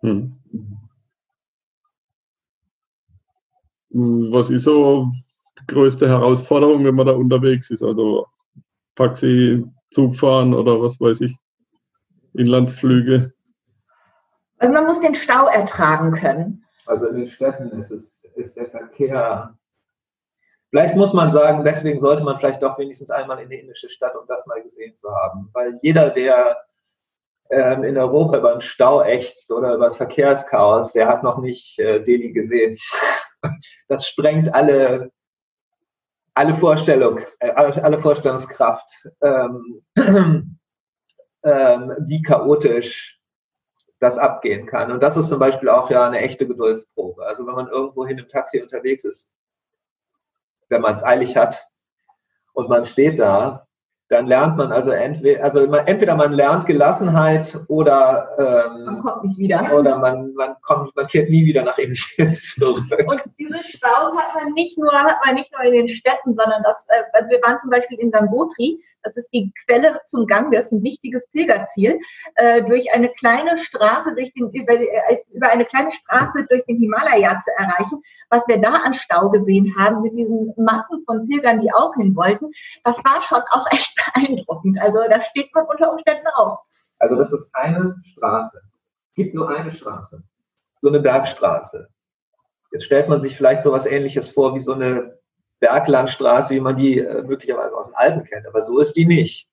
Hm. 0.00 0.36
Was 3.94 4.50
ist 4.50 4.64
so 4.64 5.12
die 5.60 5.66
größte 5.66 6.08
Herausforderung, 6.08 6.84
wenn 6.84 6.94
man 6.94 7.06
da 7.06 7.12
unterwegs 7.12 7.70
ist? 7.70 7.82
Also 7.82 8.26
Taxi, 8.94 9.64
Zug 9.92 10.16
fahren 10.16 10.54
oder 10.54 10.80
was 10.80 11.00
weiß 11.00 11.20
ich, 11.22 11.36
Inlandsflüge? 12.34 13.32
Also 14.58 14.72
man 14.72 14.86
muss 14.86 15.00
den 15.00 15.14
Stau 15.14 15.46
ertragen 15.48 16.12
können. 16.12 16.64
Also 16.86 17.06
in 17.08 17.16
den 17.16 17.26
Städten 17.26 17.70
ist, 17.70 17.90
es, 17.90 18.24
ist 18.36 18.56
der 18.56 18.68
Verkehr. 18.68 19.56
Vielleicht 20.70 20.96
muss 20.96 21.12
man 21.12 21.30
sagen, 21.30 21.64
deswegen 21.64 21.98
sollte 21.98 22.24
man 22.24 22.38
vielleicht 22.38 22.62
doch 22.62 22.78
wenigstens 22.78 23.10
einmal 23.10 23.40
in 23.40 23.50
die 23.50 23.58
indische 23.58 23.88
Stadt, 23.88 24.16
um 24.16 24.26
das 24.26 24.46
mal 24.46 24.62
gesehen 24.62 24.96
zu 24.96 25.10
haben. 25.10 25.50
Weil 25.52 25.78
jeder, 25.82 26.10
der 26.10 26.56
ähm, 27.50 27.84
in 27.84 27.98
Europa 27.98 28.38
über 28.38 28.52
den 28.52 28.60
Stau 28.60 29.02
ächzt 29.02 29.52
oder 29.52 29.74
über 29.74 29.84
das 29.84 29.98
Verkehrschaos, 29.98 30.92
der 30.92 31.08
hat 31.08 31.22
noch 31.22 31.38
nicht 31.38 31.78
äh, 31.78 32.02
Delhi 32.02 32.32
gesehen. 32.32 32.76
Das 33.88 34.06
sprengt 34.06 34.54
alle 34.54 35.10
alle, 36.34 36.54
Vorstellung, 36.54 37.20
äh, 37.40 37.50
alle 37.50 38.00
Vorstellungskraft, 38.00 39.08
ähm, 39.20 39.82
ähm, 41.44 41.92
wie 42.06 42.22
chaotisch 42.22 43.20
das 44.00 44.18
abgehen 44.18 44.66
kann. 44.66 44.90
Und 44.90 45.00
das 45.00 45.16
ist 45.16 45.28
zum 45.28 45.38
Beispiel 45.38 45.68
auch 45.68 45.90
ja 45.90 46.06
eine 46.06 46.20
echte 46.20 46.46
Geduldsprobe. 46.46 47.24
Also 47.24 47.46
wenn 47.46 47.54
man 47.54 47.68
irgendwo 47.68 48.06
hin 48.06 48.18
im 48.18 48.28
Taxi 48.28 48.60
unterwegs 48.60 49.04
ist, 49.04 49.32
wenn 50.68 50.82
man 50.82 50.94
es 50.94 51.04
eilig 51.04 51.36
hat 51.36 51.68
und 52.52 52.68
man 52.68 52.84
steht 52.84 53.20
da 53.20 53.68
dann 54.12 54.26
lernt 54.26 54.58
man 54.58 54.70
also 54.72 54.90
entweder, 54.90 55.42
also 55.42 55.66
man, 55.66 55.86
entweder 55.86 56.14
man 56.14 56.32
lernt 56.32 56.66
Gelassenheit 56.66 57.58
oder 57.68 58.28
ähm, 58.38 58.84
man 58.84 59.02
kommt 59.02 59.24
nicht 59.24 59.38
wieder. 59.38 59.62
Oder 59.72 59.98
man, 59.98 60.34
man 60.34 60.54
kommt, 60.62 60.94
man 60.94 61.06
kehrt 61.06 61.30
nie 61.30 61.46
wieder 61.46 61.62
nach 61.62 61.78
Indien 61.78 62.34
zurück. 62.34 62.84
Und 63.06 63.22
diese 63.38 63.62
Staus 63.62 64.12
hat 64.16 64.34
man 64.34 64.52
nicht 64.52 64.76
nur, 64.78 64.92
hat 64.92 65.16
man 65.24 65.34
nicht 65.34 65.50
nur 65.52 65.62
in 65.64 65.72
den 65.72 65.88
Städten, 65.88 66.34
sondern 66.36 66.62
das, 66.62 66.84
äh, 66.88 67.02
also 67.12 67.30
wir 67.30 67.40
waren 67.42 67.58
zum 67.60 67.70
Beispiel 67.70 67.98
in 67.98 68.10
Gangotri, 68.10 68.78
das 69.02 69.16
ist 69.16 69.30
die 69.32 69.52
Quelle 69.64 70.00
zum 70.06 70.26
Gang, 70.26 70.52
das 70.52 70.66
ist 70.66 70.72
ein 70.72 70.82
wichtiges 70.82 71.26
Pilgerziel, 71.28 71.98
äh, 72.36 72.62
durch 72.62 72.92
eine 72.94 73.08
kleine 73.10 73.56
Straße, 73.56 74.14
durch 74.14 74.32
den, 74.34 74.50
über, 74.50 74.72
äh, 74.74 75.18
über 75.32 75.50
eine 75.50 75.64
kleine 75.64 75.92
Straße 75.92 76.46
durch 76.48 76.64
den 76.66 76.78
Himalaya 76.78 77.40
zu 77.40 77.50
erreichen. 77.58 78.02
Was 78.30 78.48
wir 78.48 78.60
da 78.60 78.70
an 78.70 78.94
Stau 78.94 79.30
gesehen 79.30 79.74
haben, 79.78 80.02
mit 80.02 80.16
diesen 80.18 80.54
Massen 80.56 81.02
von 81.06 81.28
Pilgern, 81.28 81.60
die 81.60 81.72
auch 81.72 81.94
hin 81.94 82.14
wollten, 82.16 82.50
das 82.84 82.98
war 83.04 83.20
schon 83.22 83.42
auch 83.50 83.66
echt 83.72 83.94
beeindruckend. 84.14 84.80
Also 84.80 84.98
da 85.08 85.20
steht 85.20 85.54
man 85.54 85.66
unter 85.66 85.92
Umständen 85.92 86.26
auch. 86.34 86.62
Also 86.98 87.16
das 87.16 87.32
ist 87.32 87.54
eine 87.54 87.96
Straße. 88.02 88.62
Es 89.08 89.14
gibt 89.14 89.34
nur 89.34 89.50
eine 89.50 89.70
Straße. 89.70 90.22
So 90.80 90.88
eine 90.88 91.00
Bergstraße. 91.00 91.88
Jetzt 92.72 92.84
stellt 92.84 93.08
man 93.08 93.20
sich 93.20 93.36
vielleicht 93.36 93.62
so 93.62 93.70
etwas 93.70 93.86
ähnliches 93.86 94.30
vor 94.30 94.54
wie 94.54 94.60
so 94.60 94.72
eine 94.72 95.18
Berglandstraße, 95.62 96.54
wie 96.54 96.60
man 96.60 96.76
die 96.76 96.98
äh, 96.98 97.22
möglicherweise 97.22 97.74
aus 97.74 97.86
den 97.86 97.94
Alpen 97.94 98.24
kennt. 98.24 98.46
Aber 98.46 98.60
so 98.60 98.78
ist 98.80 98.96
die 98.96 99.06
nicht. 99.06 99.48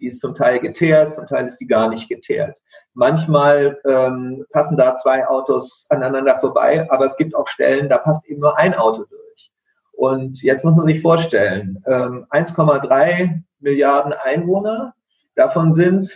Die 0.00 0.06
ist 0.06 0.20
zum 0.20 0.34
Teil 0.34 0.58
geteert, 0.58 1.14
zum 1.14 1.26
Teil 1.26 1.44
ist 1.44 1.58
die 1.58 1.66
gar 1.66 1.88
nicht 1.90 2.08
geteert. 2.08 2.58
Manchmal 2.94 3.78
ähm, 3.86 4.46
passen 4.50 4.78
da 4.78 4.96
zwei 4.96 5.28
Autos 5.28 5.86
aneinander 5.90 6.36
vorbei, 6.38 6.90
aber 6.90 7.04
es 7.04 7.16
gibt 7.16 7.34
auch 7.34 7.46
Stellen, 7.46 7.90
da 7.90 7.98
passt 7.98 8.26
eben 8.26 8.40
nur 8.40 8.58
ein 8.58 8.74
Auto 8.74 9.04
durch. 9.04 9.52
Und 9.92 10.42
jetzt 10.42 10.64
muss 10.64 10.76
man 10.76 10.86
sich 10.86 11.02
vorstellen, 11.02 11.82
ähm, 11.86 12.26
1,3 12.30 13.42
Milliarden 13.58 14.14
Einwohner, 14.14 14.94
davon 15.34 15.74
sind 15.74 16.10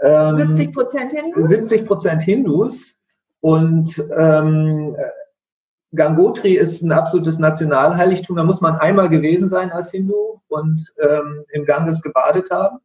ähm, 0.00 0.56
70 0.56 0.72
Prozent 0.72 1.12
Hindus. 1.12 1.48
70 1.48 1.86
Prozent 1.86 2.22
Hindus 2.22 2.96
und 3.40 4.02
ähm, 4.16 4.96
Gangotri 5.94 6.54
ist 6.54 6.82
ein 6.82 6.92
absolutes 6.92 7.38
Nationalheiligtum. 7.38 8.36
Da 8.36 8.44
muss 8.44 8.60
man 8.60 8.76
einmal 8.76 9.08
gewesen 9.08 9.48
sein 9.48 9.70
als 9.72 9.90
Hindu 9.90 10.40
und 10.48 10.92
ähm, 11.00 11.44
im 11.52 11.64
Ganges 11.64 12.02
gebadet 12.02 12.50
haben. 12.50 12.78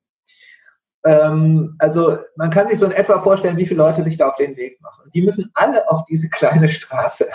Ähm, 1.05 1.75
also 1.79 2.17
man 2.37 2.49
kann 2.49 2.67
sich 2.67 2.79
so 2.79 2.85
in 2.85 2.91
etwa 2.91 3.19
vorstellen, 3.19 3.57
wie 3.57 3.65
viele 3.65 3.79
Leute 3.79 4.03
sich 4.03 4.17
da 4.17 4.29
auf 4.29 4.37
den 4.37 4.55
Weg 4.55 4.81
machen. 4.81 5.09
Die 5.13 5.21
müssen 5.21 5.51
alle 5.53 5.89
auf 5.89 6.05
diese 6.05 6.29
kleine 6.29 6.69
Straße. 6.69 7.27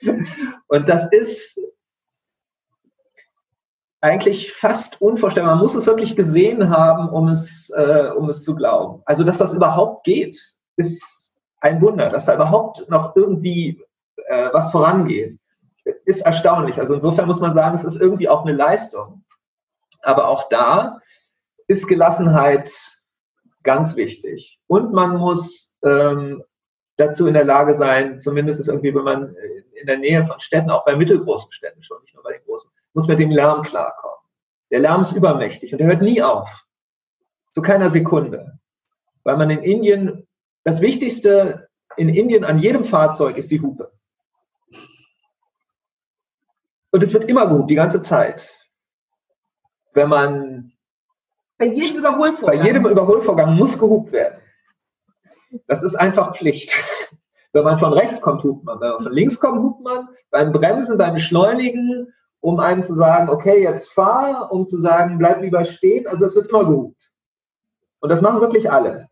und 0.66 0.88
das 0.88 1.10
ist 1.12 1.60
eigentlich 4.00 4.52
fast 4.52 5.00
unvorstellbar. 5.00 5.54
Man 5.54 5.62
muss 5.62 5.76
es 5.76 5.86
wirklich 5.86 6.16
gesehen 6.16 6.70
haben, 6.70 7.08
um 7.08 7.28
es, 7.28 7.70
äh, 7.70 8.10
um 8.16 8.28
es 8.28 8.42
zu 8.42 8.56
glauben. 8.56 9.00
Also, 9.04 9.22
dass 9.22 9.38
das 9.38 9.54
überhaupt 9.54 10.04
geht, 10.04 10.56
ist 10.76 11.36
ein 11.60 11.80
Wunder. 11.80 12.10
Dass 12.10 12.26
da 12.26 12.34
überhaupt 12.34 12.88
noch 12.90 13.14
irgendwie 13.14 13.80
äh, 14.26 14.50
was 14.52 14.70
vorangeht, 14.70 15.38
ist 16.04 16.20
erstaunlich. 16.20 16.78
Also 16.78 16.94
insofern 16.94 17.26
muss 17.26 17.40
man 17.40 17.52
sagen, 17.52 17.74
es 17.74 17.84
ist 17.84 18.00
irgendwie 18.00 18.28
auch 18.28 18.44
eine 18.44 18.56
Leistung. 18.56 19.24
Aber 20.02 20.28
auch 20.28 20.48
da 20.48 21.00
ist 21.68 21.88
Gelassenheit 21.88 22.72
ganz 23.62 23.96
wichtig. 23.96 24.60
Und 24.66 24.92
man 24.92 25.16
muss 25.16 25.76
ähm, 25.84 26.42
dazu 26.96 27.26
in 27.26 27.34
der 27.34 27.44
Lage 27.44 27.74
sein, 27.74 28.18
zumindest 28.18 28.68
irgendwie, 28.68 28.94
wenn 28.94 29.04
man 29.04 29.34
in 29.80 29.86
der 29.86 29.98
Nähe 29.98 30.24
von 30.24 30.40
Städten, 30.40 30.70
auch 30.70 30.84
bei 30.84 30.96
mittelgroßen 30.96 31.52
Städten 31.52 31.82
schon, 31.82 32.00
nicht 32.02 32.14
nur 32.14 32.22
bei 32.22 32.32
den 32.32 32.44
großen, 32.44 32.70
muss 32.94 33.08
mit 33.08 33.18
dem 33.18 33.30
Lärm 33.30 33.62
klarkommen. 33.62 34.18
Der 34.70 34.80
Lärm 34.80 35.02
ist 35.02 35.12
übermächtig 35.12 35.72
und 35.72 35.78
der 35.78 35.88
hört 35.88 36.02
nie 36.02 36.22
auf. 36.22 36.64
Zu 37.52 37.62
keiner 37.62 37.88
Sekunde. 37.88 38.58
Weil 39.24 39.36
man 39.36 39.50
in 39.50 39.62
Indien, 39.62 40.26
das 40.64 40.80
Wichtigste 40.80 41.68
in 41.96 42.08
Indien 42.08 42.44
an 42.44 42.58
jedem 42.58 42.84
Fahrzeug 42.84 43.36
ist 43.36 43.50
die 43.50 43.60
Hupe. 43.60 43.92
Und 46.92 47.02
es 47.02 47.12
wird 47.12 47.24
immer 47.24 47.48
gehupt, 47.48 47.70
die 47.70 47.74
ganze 47.74 48.00
Zeit. 48.00 48.54
Wenn 49.94 50.08
man. 50.08 50.72
Bei 51.58 51.66
jedem 51.66 51.98
Überholvorgang. 51.98 52.58
Bei 52.58 52.66
jedem 52.66 52.86
Überholvorgang 52.86 53.56
muss 53.56 53.78
gehupt 53.78 54.12
werden. 54.12 54.38
Das 55.66 55.82
ist 55.82 55.94
einfach 55.94 56.36
Pflicht. 56.36 56.74
Wenn 57.52 57.64
man 57.64 57.78
von 57.78 57.92
rechts 57.92 58.22
kommt, 58.22 58.42
hupt 58.44 58.64
man. 58.64 58.80
Wenn 58.80 58.90
man 58.90 59.02
von 59.02 59.12
links 59.12 59.38
kommt, 59.38 59.62
hupt 59.62 59.82
man. 59.82 60.08
Beim 60.30 60.52
Bremsen, 60.52 60.96
beim 60.96 61.14
Beschleunigen, 61.14 62.12
um 62.40 62.58
einem 62.58 62.82
zu 62.82 62.94
sagen, 62.94 63.28
okay, 63.28 63.62
jetzt 63.62 63.92
fahr, 63.92 64.50
um 64.50 64.66
zu 64.66 64.78
sagen, 64.78 65.18
bleib 65.18 65.42
lieber 65.42 65.64
stehen. 65.64 66.06
Also 66.06 66.24
es 66.24 66.34
wird 66.34 66.48
immer 66.48 66.64
gehupt. 66.64 67.12
Und 68.00 68.08
das 68.08 68.22
machen 68.22 68.40
wirklich 68.40 68.70
alle. 68.70 69.08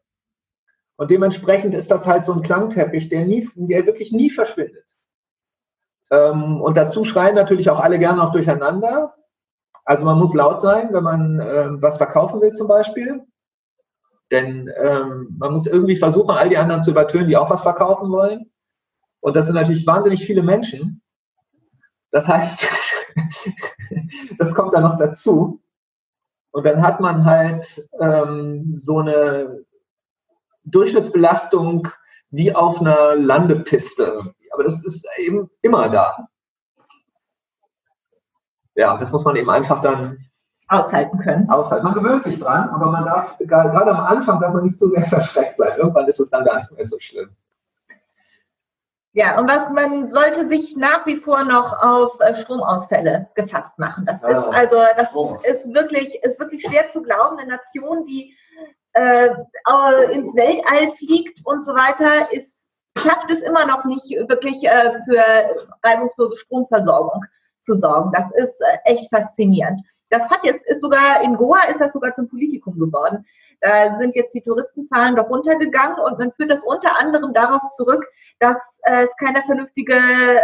Und 0.97 1.11
dementsprechend 1.11 1.75
ist 1.75 1.91
das 1.91 2.07
halt 2.07 2.25
so 2.25 2.33
ein 2.33 2.43
Klangteppich, 2.43 3.09
der, 3.09 3.27
nie, 3.27 3.49
der 3.55 3.87
wirklich 3.87 4.13
nie 4.13 4.31
verschwindet. 4.31 4.97
Ähm, 6.11 6.61
und 6.61 6.77
dazu 6.77 7.05
schreien 7.05 7.35
natürlich 7.35 7.71
auch 7.71 7.81
alle 7.81 7.99
gerne 7.99 8.19
noch 8.19 8.33
durcheinander. 8.33 9.15
Also 9.85 10.05
man 10.05 10.19
muss 10.19 10.35
laut 10.35 10.61
sein, 10.61 10.93
wenn 10.93 11.03
man 11.03 11.41
ähm, 11.41 11.83
was 11.83 11.97
verkaufen 11.97 12.41
will 12.41 12.53
zum 12.53 12.69
Beispiel. 12.69 13.25
Denn 14.31 14.71
ähm, 14.77 15.35
man 15.39 15.53
muss 15.53 15.67
irgendwie 15.67 15.97
versuchen, 15.97 16.37
all 16.37 16.49
die 16.49 16.59
anderen 16.59 16.83
zu 16.83 16.91
übertönen, 16.91 17.29
die 17.29 17.37
auch 17.37 17.51
was 17.51 17.63
verkaufen 17.63 18.11
wollen. 18.11 18.51
Und 19.21 19.37
das 19.37 19.47
sind 19.47 19.57
natürlich 19.57 19.87
wahnsinnig 19.87 20.25
viele 20.25 20.43
Menschen. 20.43 21.03
Das 22.11 22.29
heißt, 22.29 22.69
das 24.39 24.55
kommt 24.55 24.75
dann 24.75 24.83
noch 24.83 24.97
dazu. 24.97 25.63
Und 26.53 26.67
dann 26.67 26.83
hat 26.83 27.01
man 27.01 27.25
halt 27.25 27.89
ähm, 28.01 28.73
so 28.75 28.99
eine 28.99 29.65
Durchschnittsbelastung 30.65 31.89
wie 32.31 32.55
auf 32.55 32.81
einer 32.81 33.17
Landepiste 33.17 34.35
aber 34.61 34.65
das 34.65 34.85
ist 34.85 35.09
eben 35.17 35.51
immer 35.63 35.89
da. 35.89 36.29
Ja, 38.75 38.99
das 38.99 39.11
muss 39.11 39.25
man 39.25 39.37
eben 39.37 39.49
einfach 39.49 39.81
dann 39.81 40.19
aushalten 40.69 41.19
können. 41.19 41.49
Aushalten. 41.49 41.87
Man 41.87 41.95
gewöhnt 41.95 42.23
sich 42.23 42.39
dran, 42.39 42.69
aber 42.69 42.91
man 42.91 43.07
darf, 43.07 43.39
gerade 43.39 43.91
am 43.91 44.01
Anfang 44.01 44.39
darf 44.39 44.53
man 44.53 44.65
nicht 44.65 44.79
so 44.79 44.91
sehr 44.91 45.03
verschreckt 45.07 45.57
sein. 45.57 45.79
Irgendwann 45.79 46.07
ist 46.09 46.21
es 46.21 46.29
dann 46.29 46.45
gar 46.45 46.59
nicht 46.59 46.73
mehr 46.73 46.85
so 46.85 46.99
schlimm. 46.99 47.31
Ja, 49.13 49.41
und 49.41 49.49
was 49.49 49.71
man 49.71 50.11
sollte 50.11 50.47
sich 50.47 50.77
nach 50.77 51.07
wie 51.07 51.17
vor 51.17 51.43
noch 51.45 51.83
auf 51.83 52.21
äh, 52.21 52.35
Stromausfälle 52.35 53.29
gefasst 53.35 53.79
machen. 53.79 54.05
Das 54.05 54.23
ist 54.23 54.25
also, 54.25 54.83
das 54.95 55.09
ist 55.45 55.73
wirklich, 55.73 56.23
ist 56.23 56.39
wirklich 56.39 56.63
schwer 56.67 56.87
zu 56.91 57.01
glauben. 57.01 57.39
Eine 57.39 57.53
Nation, 57.53 58.05
die 58.05 58.37
äh, 58.93 59.31
ins 60.13 60.37
Weltall 60.37 60.91
fliegt 60.99 61.45
und 61.47 61.65
so 61.65 61.73
weiter, 61.73 62.31
ist 62.31 62.60
schafft 62.99 63.31
es 63.31 63.43
immer 63.43 63.67
noch 63.67 63.85
nicht 63.85 64.11
wirklich 64.11 64.65
äh, 64.67 64.93
für 65.05 65.23
reibungslose 65.83 66.37
Stromversorgung 66.37 67.25
zu 67.61 67.75
sorgen. 67.75 68.13
Das 68.13 68.31
ist 68.33 68.61
äh, 68.61 68.93
echt 68.93 69.09
faszinierend. 69.11 69.81
Das 70.09 70.29
hat 70.29 70.41
jetzt, 70.43 70.67
ist 70.67 70.81
sogar, 70.81 71.23
in 71.23 71.37
Goa 71.37 71.61
ist 71.69 71.81
das 71.81 71.93
sogar 71.93 72.15
zum 72.15 72.29
Politikum 72.29 72.79
geworden. 72.79 73.25
Da 73.61 73.97
sind 73.99 74.17
jetzt 74.17 74.35
die 74.35 74.41
Touristenzahlen 74.41 75.17
doch 75.17 75.29
runtergegangen 75.29 75.99
und 75.99 76.19
man 76.19 76.33
führt 76.33 76.51
das 76.51 76.65
unter 76.65 76.99
anderem 76.99 77.35
darauf 77.35 77.61
zurück, 77.77 78.05
dass 78.39 78.57
äh, 78.85 79.05
es 79.05 79.15
keine 79.19 79.43
vernünftige, 79.43 79.95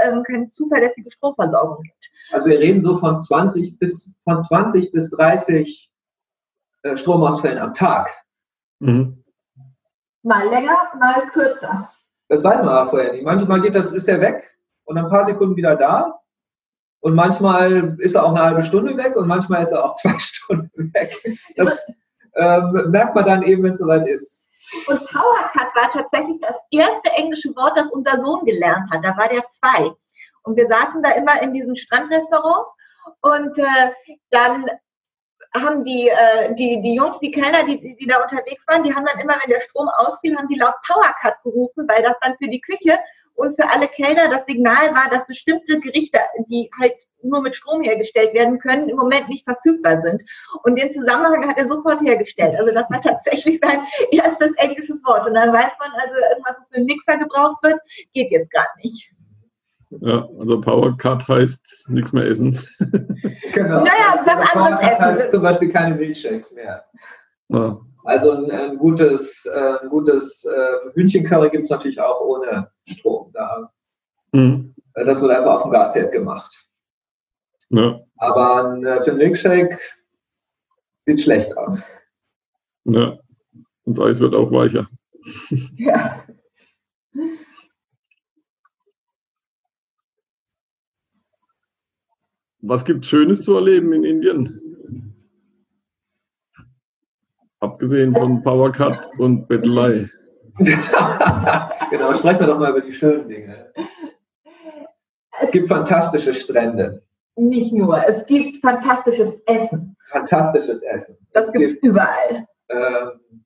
ähm, 0.04 0.22
keine 0.22 0.50
zuverlässige 0.52 1.10
Stromversorgung 1.10 1.82
gibt. 1.82 2.10
Also 2.30 2.46
wir 2.46 2.58
reden 2.58 2.82
so 2.82 2.94
von 2.94 3.18
20 3.18 3.78
bis, 3.78 4.10
von 4.24 4.40
20 4.40 4.92
bis 4.92 5.10
30 5.10 5.90
äh, 6.82 6.96
Stromausfällen 6.96 7.58
am 7.58 7.72
Tag. 7.72 8.14
Mhm. 8.80 9.24
Mal 10.22 10.48
länger, 10.48 10.76
mal 10.98 11.26
kürzer. 11.26 11.88
Das 12.28 12.42
weiß 12.42 12.62
man 12.62 12.70
aber 12.70 12.90
vorher 12.90 13.12
nicht. 13.12 13.24
Manchmal 13.24 13.60
geht 13.60 13.74
das, 13.74 13.92
ist 13.92 14.08
er 14.08 14.20
weg 14.20 14.50
und 14.84 14.98
ein 14.98 15.08
paar 15.08 15.24
Sekunden 15.24 15.56
wieder 15.56 15.76
da. 15.76 16.20
Und 17.00 17.14
manchmal 17.14 17.96
ist 18.00 18.14
er 18.14 18.24
auch 18.24 18.30
eine 18.30 18.42
halbe 18.42 18.62
Stunde 18.62 18.96
weg 18.96 19.14
und 19.16 19.28
manchmal 19.28 19.62
ist 19.62 19.72
er 19.72 19.84
auch 19.84 19.94
zwei 20.00 20.18
Stunden 20.18 20.92
weg. 20.94 21.14
Das 21.56 21.86
ähm, 22.34 22.90
merkt 22.90 23.14
man 23.14 23.26
dann 23.26 23.42
eben, 23.42 23.62
wenn 23.62 23.72
es 23.72 23.78
soweit 23.78 24.06
ist. 24.06 24.44
Und 24.88 24.98
Powercut 25.06 25.74
war 25.74 25.92
tatsächlich 25.92 26.40
das 26.40 26.56
erste 26.70 27.12
englische 27.12 27.54
Wort, 27.54 27.76
das 27.76 27.90
unser 27.90 28.20
Sohn 28.20 28.44
gelernt 28.44 28.90
hat. 28.90 29.04
Da 29.04 29.16
war 29.16 29.28
der 29.28 29.44
zwei. 29.52 29.92
Und 30.42 30.56
wir 30.56 30.66
saßen 30.66 31.02
da 31.02 31.10
immer 31.10 31.40
in 31.42 31.52
diesen 31.52 31.76
Strandrestaurants 31.76 32.68
und 33.20 33.58
äh, 33.58 33.92
dann 34.30 34.66
haben 35.54 35.84
die, 35.84 36.08
äh, 36.08 36.54
die, 36.54 36.80
die 36.82 36.94
Jungs, 36.94 37.18
die 37.18 37.30
Kellner, 37.30 37.64
die, 37.66 37.96
die 37.96 38.06
da 38.06 38.22
unterwegs 38.22 38.66
waren, 38.68 38.82
die 38.82 38.94
haben 38.94 39.04
dann 39.04 39.20
immer, 39.20 39.34
wenn 39.34 39.50
der 39.50 39.60
Strom 39.60 39.88
ausfiel, 39.88 40.36
haben 40.36 40.48
die 40.48 40.58
laut 40.58 40.74
Powercut 40.86 41.42
gerufen, 41.42 41.86
weil 41.88 42.02
das 42.02 42.16
dann 42.20 42.36
für 42.38 42.48
die 42.48 42.60
Küche 42.60 42.98
und 43.36 43.54
für 43.54 43.68
alle 43.68 43.86
Kellner 43.88 44.28
das 44.30 44.46
Signal 44.46 44.94
war, 44.94 45.10
dass 45.10 45.26
bestimmte 45.26 45.78
Gerichte, 45.80 46.18
die 46.48 46.70
halt 46.80 46.94
nur 47.22 47.42
mit 47.42 47.54
Strom 47.54 47.82
hergestellt 47.82 48.32
werden 48.34 48.58
können, 48.58 48.88
im 48.88 48.96
Moment 48.96 49.28
nicht 49.28 49.44
verfügbar 49.44 50.00
sind. 50.00 50.22
Und 50.62 50.76
den 50.76 50.90
Zusammenhang 50.90 51.48
hat 51.48 51.58
er 51.58 51.68
sofort 51.68 52.00
hergestellt. 52.00 52.56
Also 52.58 52.72
das 52.72 52.88
war 52.90 53.00
tatsächlich 53.02 53.60
sein 53.62 53.80
erstes 54.10 54.52
englisches 54.56 55.04
Wort. 55.04 55.26
Und 55.26 55.34
dann 55.34 55.52
weiß 55.52 55.72
man 55.78 55.90
also, 55.92 56.14
irgendwas, 56.14 56.56
was 56.58 56.68
für 56.68 56.76
einen 56.76 56.86
Mixer 56.86 57.18
gebraucht 57.18 57.62
wird, 57.62 57.80
geht 58.14 58.30
jetzt 58.30 58.50
gar 58.50 58.66
nicht. 58.82 59.12
Ja, 60.00 60.28
also 60.38 60.60
Power 60.60 60.96
Cut 60.96 61.26
heißt 61.28 61.86
nichts 61.88 62.12
mehr 62.12 62.24
essen. 62.24 62.60
Genau. 63.56 63.78
Naja, 63.78 64.22
was 64.26 64.54
anderes 64.54 64.80
essen. 64.82 65.04
heißt 65.04 65.30
zum 65.30 65.42
Beispiel 65.42 65.72
keine 65.72 65.94
Milchshakes 65.94 66.52
mehr. 66.52 66.84
Ja. 67.48 67.80
Also 68.04 68.32
ein, 68.32 68.50
ein, 68.50 68.76
gutes, 68.76 69.46
äh, 69.46 69.78
ein 69.82 69.88
gutes 69.88 70.44
äh, 70.44 70.90
Hühnchencurry 70.94 71.48
gibt 71.48 71.64
es 71.64 71.70
natürlich 71.70 71.98
auch 71.98 72.20
ohne 72.20 72.70
Strom. 72.86 73.30
Da, 73.32 73.72
mhm. 74.32 74.74
Das 74.92 75.22
wird 75.22 75.32
einfach 75.32 75.54
auf 75.54 75.62
dem 75.62 75.70
Gasherd 75.70 76.12
gemacht. 76.12 76.66
Ja. 77.70 77.98
Aber 78.18 78.72
ein, 78.72 78.84
äh, 78.84 79.02
für 79.02 79.12
einen 79.12 79.18
Milkshake 79.18 79.78
sieht 81.06 81.22
schlecht 81.22 81.56
aus. 81.56 81.86
Ja, 82.84 83.18
und 83.84 83.98
das 83.98 84.04
Eis 84.04 84.20
wird 84.20 84.34
auch 84.34 84.52
weicher. 84.52 84.86
Ja. 85.76 86.22
Was 92.68 92.84
gibt 92.84 93.04
es 93.04 93.10
Schönes 93.10 93.42
zu 93.42 93.54
erleben 93.54 93.92
in 93.92 94.02
Indien? 94.02 95.14
Abgesehen 97.60 98.12
von 98.12 98.42
Powercut 98.42 99.08
und 99.18 99.46
Bettelei. 99.46 100.10
genau, 100.58 102.12
sprechen 102.14 102.40
wir 102.40 102.46
doch 102.48 102.58
mal 102.58 102.70
über 102.70 102.80
die 102.80 102.92
schönen 102.92 103.28
Dinge. 103.28 103.72
Es 105.40 105.52
gibt 105.52 105.68
fantastische 105.68 106.34
Strände. 106.34 107.04
Nicht 107.36 107.72
nur, 107.72 108.04
es 108.04 108.26
gibt 108.26 108.60
fantastisches 108.62 109.40
Essen. 109.46 109.96
Fantastisches 110.08 110.82
Essen. 110.82 111.18
Das 111.32 111.52
gibt 111.52 111.66
es 111.66 111.76
überall. 111.76 112.48
Ähm, 112.68 113.44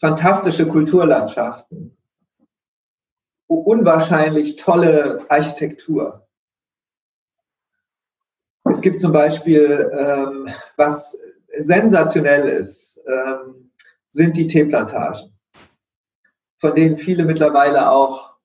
fantastische 0.00 0.66
Kulturlandschaften. 0.66 1.96
Unwahrscheinlich 3.46 4.56
tolle 4.56 5.20
Architektur. 5.28 6.23
Es 8.70 8.80
gibt 8.80 8.98
zum 8.98 9.12
Beispiel, 9.12 9.90
ähm, 9.92 10.48
was 10.76 11.18
sensationell 11.52 12.48
ist, 12.48 13.02
ähm, 13.06 13.70
sind 14.08 14.36
die 14.36 14.46
Teeplantagen, 14.46 15.38
von 16.56 16.74
denen 16.74 16.96
viele 16.96 17.24
mittlerweile 17.24 17.90
auch 17.90 18.36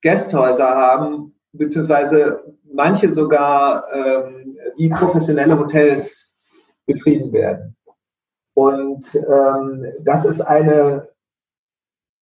Gästhäuser 0.00 0.68
haben, 0.68 1.34
beziehungsweise 1.52 2.44
manche 2.72 3.10
sogar 3.10 3.92
ähm, 3.92 4.56
wie 4.76 4.88
professionelle 4.88 5.58
Hotels 5.58 6.36
betrieben 6.86 7.32
werden. 7.32 7.76
Und 8.54 9.14
ähm, 9.14 9.86
das 10.04 10.24
ist 10.24 10.40
eine 10.40 11.08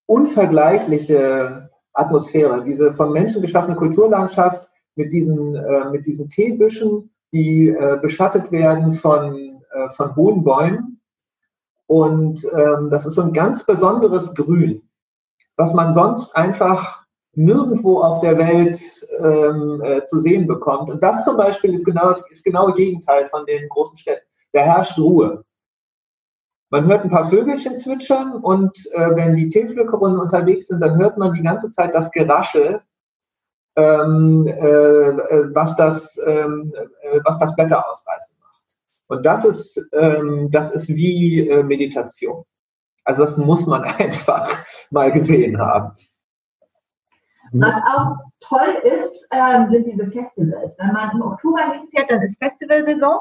unvergleichliche 0.07 1.71
Atmosphäre, 1.93 2.65
diese 2.65 2.93
von 2.95 3.13
Menschen 3.13 3.43
geschaffene 3.43 3.77
Kulturlandschaft 3.77 4.68
mit 4.99 5.13
diesen, 5.13 5.55
äh, 5.55 5.89
mit 5.91 6.07
diesen 6.07 6.29
Teebüschen, 6.29 7.11
die 7.33 7.69
äh, 7.69 7.99
beschattet 8.03 8.53
werden 8.53 8.93
von, 8.93 9.63
äh, 9.73 9.89
von 9.91 10.15
hohen 10.17 10.45
Bäumen. 10.45 11.01
Und 11.87 12.47
ähm, 12.55 12.91
das 12.91 13.07
ist 13.07 13.15
so 13.15 13.23
ein 13.23 13.33
ganz 13.33 13.65
besonderes 13.65 14.35
Grün, 14.35 14.83
was 15.57 15.73
man 15.73 15.95
sonst 15.95 16.37
einfach 16.37 17.07
nirgendwo 17.35 18.01
auf 18.01 18.21
der 18.21 18.37
Welt 18.37 18.79
ähm, 19.21 19.81
äh, 19.83 20.05
zu 20.05 20.19
sehen 20.19 20.47
bekommt. 20.47 20.91
Und 20.91 21.03
das 21.03 21.25
zum 21.25 21.37
Beispiel 21.37 21.73
ist 21.73 21.85
genau 21.85 22.09
das 22.09 22.29
ist 22.31 22.45
genaue 22.45 22.75
Gegenteil 22.75 23.29
von 23.29 23.47
den 23.47 23.69
großen 23.69 23.97
Städten. 23.97 24.27
Da 24.53 24.61
herrscht 24.61 24.99
Ruhe. 24.99 25.45
Man 26.71 26.87
hört 26.87 27.05
ein 27.05 27.11
paar 27.11 27.31
Vögelchen 27.31 27.77
zwitschern 27.77 28.33
und 28.33 28.77
äh, 28.93 29.17
wenn 29.17 29.37
die 29.37 29.49
Teepflückerinnen 29.49 30.19
unterwegs 30.19 30.67
sind, 30.67 30.81
dann 30.81 30.99
hört 30.99 31.17
man 31.17 31.33
die 31.33 31.43
ganze 31.43 31.71
Zeit 31.71 31.95
das 31.95 32.11
Geraschel, 32.11 32.83
ähm, 33.79 34.47
äh, 34.47 34.59
äh 34.59 35.55
was, 35.55 35.77
das, 35.77 36.21
ähm, 36.27 36.75
äh, 36.75 37.21
was 37.25 37.39
das 37.39 37.55
Blätter 37.55 37.89
ausreißen 37.89 38.39
macht. 38.41 38.63
Und 39.07 39.25
das 39.25 39.45
ist, 39.45 39.89
ähm, 39.93 40.51
das 40.51 40.73
ist 40.73 40.89
wie 40.89 41.49
äh, 41.49 41.63
Meditation. 41.63 42.45
Also 43.05 43.23
das 43.23 43.39
muss 43.39 43.67
man 43.67 43.85
einfach 43.99 44.51
mal 44.91 45.13
gesehen 45.13 45.59
haben. 45.59 45.93
Was 47.53 47.77
auch 47.97 48.17
toll 48.41 48.75
ist, 48.83 49.27
ähm, 49.33 49.69
sind 49.71 49.87
diese 49.87 50.11
Festivals. 50.11 50.77
Wenn 50.79 50.93
man 50.93 51.13
im 51.13 51.23
Oktober 51.23 51.73
hinfährt, 51.73 52.11
dann 52.11 52.21
ist 52.23 52.43
Festivalsaison. 52.43 53.21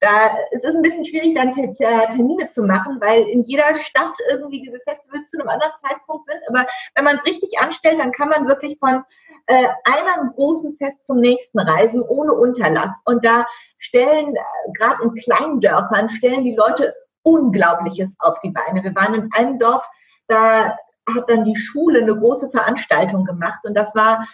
Da, 0.00 0.08
es 0.50 0.64
ist 0.64 0.74
ein 0.74 0.82
bisschen 0.82 1.04
schwierig, 1.04 1.34
dann 1.36 1.54
Termine 1.54 2.50
zu 2.50 2.64
machen, 2.64 3.00
weil 3.00 3.22
in 3.28 3.44
jeder 3.44 3.72
Stadt 3.76 4.14
irgendwie 4.30 4.60
diese 4.60 4.80
Festivals 4.80 5.30
zu 5.30 5.38
einem 5.38 5.48
anderen 5.48 5.72
Zeitpunkt 5.80 6.28
sind. 6.28 6.40
Aber 6.48 6.66
wenn 6.96 7.04
man 7.04 7.16
es 7.16 7.24
richtig 7.24 7.52
anstellt, 7.60 8.00
dann 8.00 8.10
kann 8.10 8.28
man 8.28 8.48
wirklich 8.48 8.78
von 8.80 9.04
äh, 9.46 9.68
einem 9.84 10.30
großen 10.34 10.76
Fest 10.76 11.06
zum 11.06 11.20
nächsten 11.20 11.58
reisen, 11.58 12.02
ohne 12.02 12.32
Unterlass. 12.32 13.00
Und 13.04 13.24
da 13.24 13.46
stellen, 13.78 14.34
äh, 14.34 14.72
gerade 14.78 15.02
in 15.02 15.14
kleinen 15.14 15.60
Dörfern, 15.60 16.08
stellen 16.08 16.44
die 16.44 16.54
Leute 16.54 16.94
Unglaubliches 17.22 18.16
auf 18.18 18.38
die 18.40 18.50
Beine. 18.50 18.82
Wir 18.82 18.94
waren 18.94 19.14
in 19.14 19.30
einem 19.32 19.58
Dorf, 19.58 19.86
da 20.28 20.76
hat 21.14 21.28
dann 21.28 21.44
die 21.44 21.56
Schule 21.56 22.02
eine 22.02 22.16
große 22.16 22.50
Veranstaltung 22.50 23.24
gemacht 23.24 23.60
und 23.64 23.74
das 23.74 23.94
war 23.94 24.26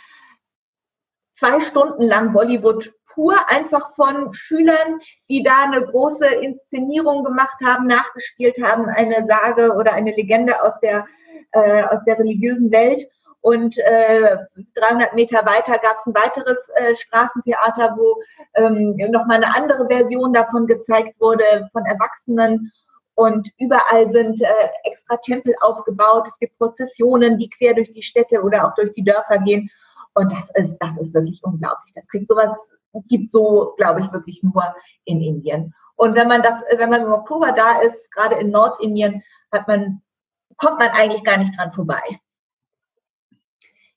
zwei 1.32 1.60
Stunden 1.60 2.02
lang 2.02 2.32
Bollywood 2.32 2.92
pur, 3.06 3.34
einfach 3.48 3.94
von 3.94 4.32
Schülern, 4.32 5.00
die 5.28 5.42
da 5.42 5.64
eine 5.64 5.84
große 5.84 6.26
Inszenierung 6.26 7.24
gemacht 7.24 7.56
haben, 7.64 7.86
nachgespielt 7.86 8.56
haben, 8.62 8.88
eine 8.88 9.26
Sage 9.26 9.74
oder 9.74 9.92
eine 9.94 10.14
Legende 10.14 10.62
aus 10.62 10.78
der, 10.80 11.06
äh, 11.52 11.82
aus 11.84 12.04
der 12.04 12.18
religiösen 12.18 12.70
Welt. 12.70 13.08
Und 13.40 13.78
äh, 13.78 14.36
300 14.74 15.14
Meter 15.14 15.38
weiter 15.46 15.78
gab 15.78 15.96
es 15.96 16.06
ein 16.06 16.14
weiteres 16.14 16.68
äh, 16.74 16.94
Straßentheater, 16.94 17.96
wo 17.96 18.20
ähm, 18.54 18.96
nochmal 19.10 19.36
eine 19.36 19.54
andere 19.54 19.86
Version 19.88 20.32
davon 20.32 20.66
gezeigt 20.66 21.18
wurde 21.20 21.68
von 21.72 21.84
Erwachsenen. 21.86 22.72
Und 23.14 23.48
überall 23.58 24.10
sind 24.12 24.42
äh, 24.42 24.68
extra 24.84 25.16
Tempel 25.16 25.54
aufgebaut. 25.60 26.26
Es 26.26 26.38
gibt 26.38 26.58
Prozessionen, 26.58 27.38
die 27.38 27.48
quer 27.50 27.74
durch 27.74 27.92
die 27.92 28.02
Städte 28.02 28.42
oder 28.42 28.66
auch 28.66 28.74
durch 28.74 28.92
die 28.92 29.04
Dörfer 29.04 29.38
gehen. 29.38 29.70
Und 30.14 30.32
das 30.32 30.50
ist, 30.54 30.78
das 30.78 30.98
ist 30.98 31.14
wirklich 31.14 31.40
unglaublich. 31.42 31.92
Das 31.94 32.08
kriegt 32.08 32.28
sowas, 32.28 32.72
gibt 33.08 33.30
so, 33.30 33.74
glaube 33.76 34.00
ich, 34.00 34.12
wirklich 34.12 34.42
nur 34.42 34.64
in 35.04 35.20
Indien. 35.20 35.74
Und 35.96 36.14
wenn 36.14 36.28
man 36.28 36.42
das, 36.42 36.62
wenn 36.76 36.90
man 36.90 37.02
im 37.02 37.12
Oktober 37.12 37.52
da 37.52 37.80
ist, 37.80 38.12
gerade 38.12 38.36
in 38.36 38.50
Nordindien, 38.50 39.22
hat 39.52 39.66
man, 39.66 40.02
kommt 40.56 40.78
man 40.78 40.90
eigentlich 40.90 41.24
gar 41.24 41.38
nicht 41.38 41.58
dran 41.58 41.72
vorbei. 41.72 42.02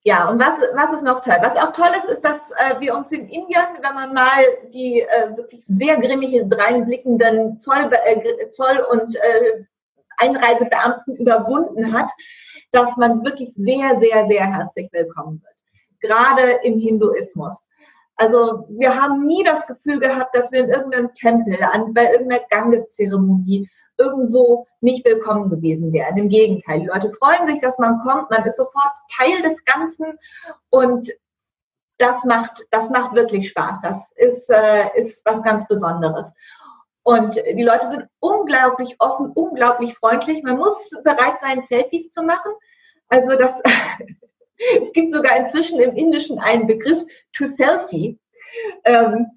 Ja, 0.04 0.30
und 0.30 0.40
was, 0.40 0.60
was 0.74 0.96
ist 0.96 1.04
noch 1.04 1.22
toll? 1.22 1.38
Was 1.42 1.58
auch 1.58 1.74
toll 1.74 1.92
ist, 1.96 2.10
ist, 2.10 2.26
dass 2.26 2.50
äh, 2.52 2.80
wir 2.80 2.96
uns 2.96 3.12
in 3.12 3.30
Indien, 3.30 3.62
wenn 3.82 3.94
man 3.94 4.14
mal 4.14 4.44
die 4.74 5.02
äh, 5.02 5.38
wirklich 5.38 5.64
sehr 5.64 5.98
grimmig 5.98 6.36
dreinblickenden 6.50 7.60
Zoll, 7.60 7.92
äh, 8.06 8.50
Zoll 8.50 8.84
und 8.90 9.16
äh, 9.16 9.64
Einreisebeamten 10.18 11.18
überwunden 11.18 11.94
hat, 11.94 12.10
dass 12.72 12.98
man 12.98 13.24
wirklich 13.24 13.54
sehr, 13.56 14.00
sehr, 14.00 14.28
sehr 14.28 14.46
herzlich 14.52 14.90
willkommen 14.92 15.44
wird. 15.44 15.56
Gerade 16.00 16.60
im 16.64 16.80
Hinduismus. 16.80 17.68
Also 18.16 18.66
wir 18.70 19.00
haben 19.00 19.28
nie 19.28 19.44
das 19.44 19.68
Gefühl 19.68 20.00
gehabt, 20.00 20.36
dass 20.36 20.52
wir 20.52 20.64
in 20.64 20.70
irgendeinem 20.70 21.14
Tempel, 21.14 21.58
an, 21.64 21.94
bei 21.94 22.12
irgendeiner 22.12 22.44
Gangeszeremonie 22.50 23.70
irgendwo 24.02 24.68
nicht 24.82 25.06
willkommen 25.06 25.50
gewesen 25.50 25.94
wären. 25.94 26.18
Im 26.18 26.30
Gegenteil, 26.30 26.82
die 26.82 26.88
Leute 26.88 27.12
freuen 27.14 27.48
sich, 27.48 27.62
dass 27.62 27.78
man 27.78 28.00
kommt, 28.00 28.32
man 28.32 28.46
ist 28.46 28.58
sofort 28.58 28.94
Teil 29.16 29.42
des 29.44 29.64
Ganzen 29.66 30.18
und 30.70 31.12
das 31.98 32.24
macht, 32.26 32.66
das 32.72 32.90
macht 32.90 33.14
wirklich 33.14 33.50
Spaß. 33.50 33.80
Das 33.84 34.12
ist, 34.16 34.50
äh, 34.50 35.00
ist 35.00 35.22
was 35.24 35.44
ganz 35.44 35.68
Besonderes. 35.68 36.34
Und 37.04 37.36
die 37.36 37.64
Leute 37.64 37.88
sind 37.88 38.08
unglaublich 38.20 38.96
offen, 39.00 39.32
unglaublich 39.34 39.94
freundlich. 39.96 40.44
Man 40.44 40.58
muss 40.58 40.90
bereit 41.04 41.40
sein, 41.40 41.62
Selfies 41.62 42.12
zu 42.12 42.24
machen. 42.24 42.52
Also 43.08 43.38
das, 43.38 43.62
es 44.82 44.92
gibt 44.94 45.12
sogar 45.12 45.36
inzwischen 45.38 45.80
im 45.80 45.96
Indischen 45.96 46.40
einen 46.40 46.68
Begriff 46.68 47.04
to 47.34 47.46
Selfie. 47.46 48.20
Ähm, 48.84 49.28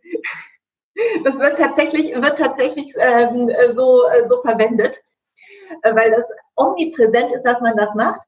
das 1.24 1.38
wird 1.38 1.58
tatsächlich, 1.58 2.14
wird 2.14 2.38
tatsächlich 2.38 2.94
ähm, 2.98 3.50
so, 3.70 4.02
so 4.26 4.40
verwendet, 4.42 5.02
äh, 5.82 5.94
weil 5.94 6.10
das 6.10 6.28
omnipräsent 6.56 7.32
ist, 7.32 7.42
dass 7.42 7.60
man 7.60 7.76
das 7.76 7.94
macht. 7.94 8.20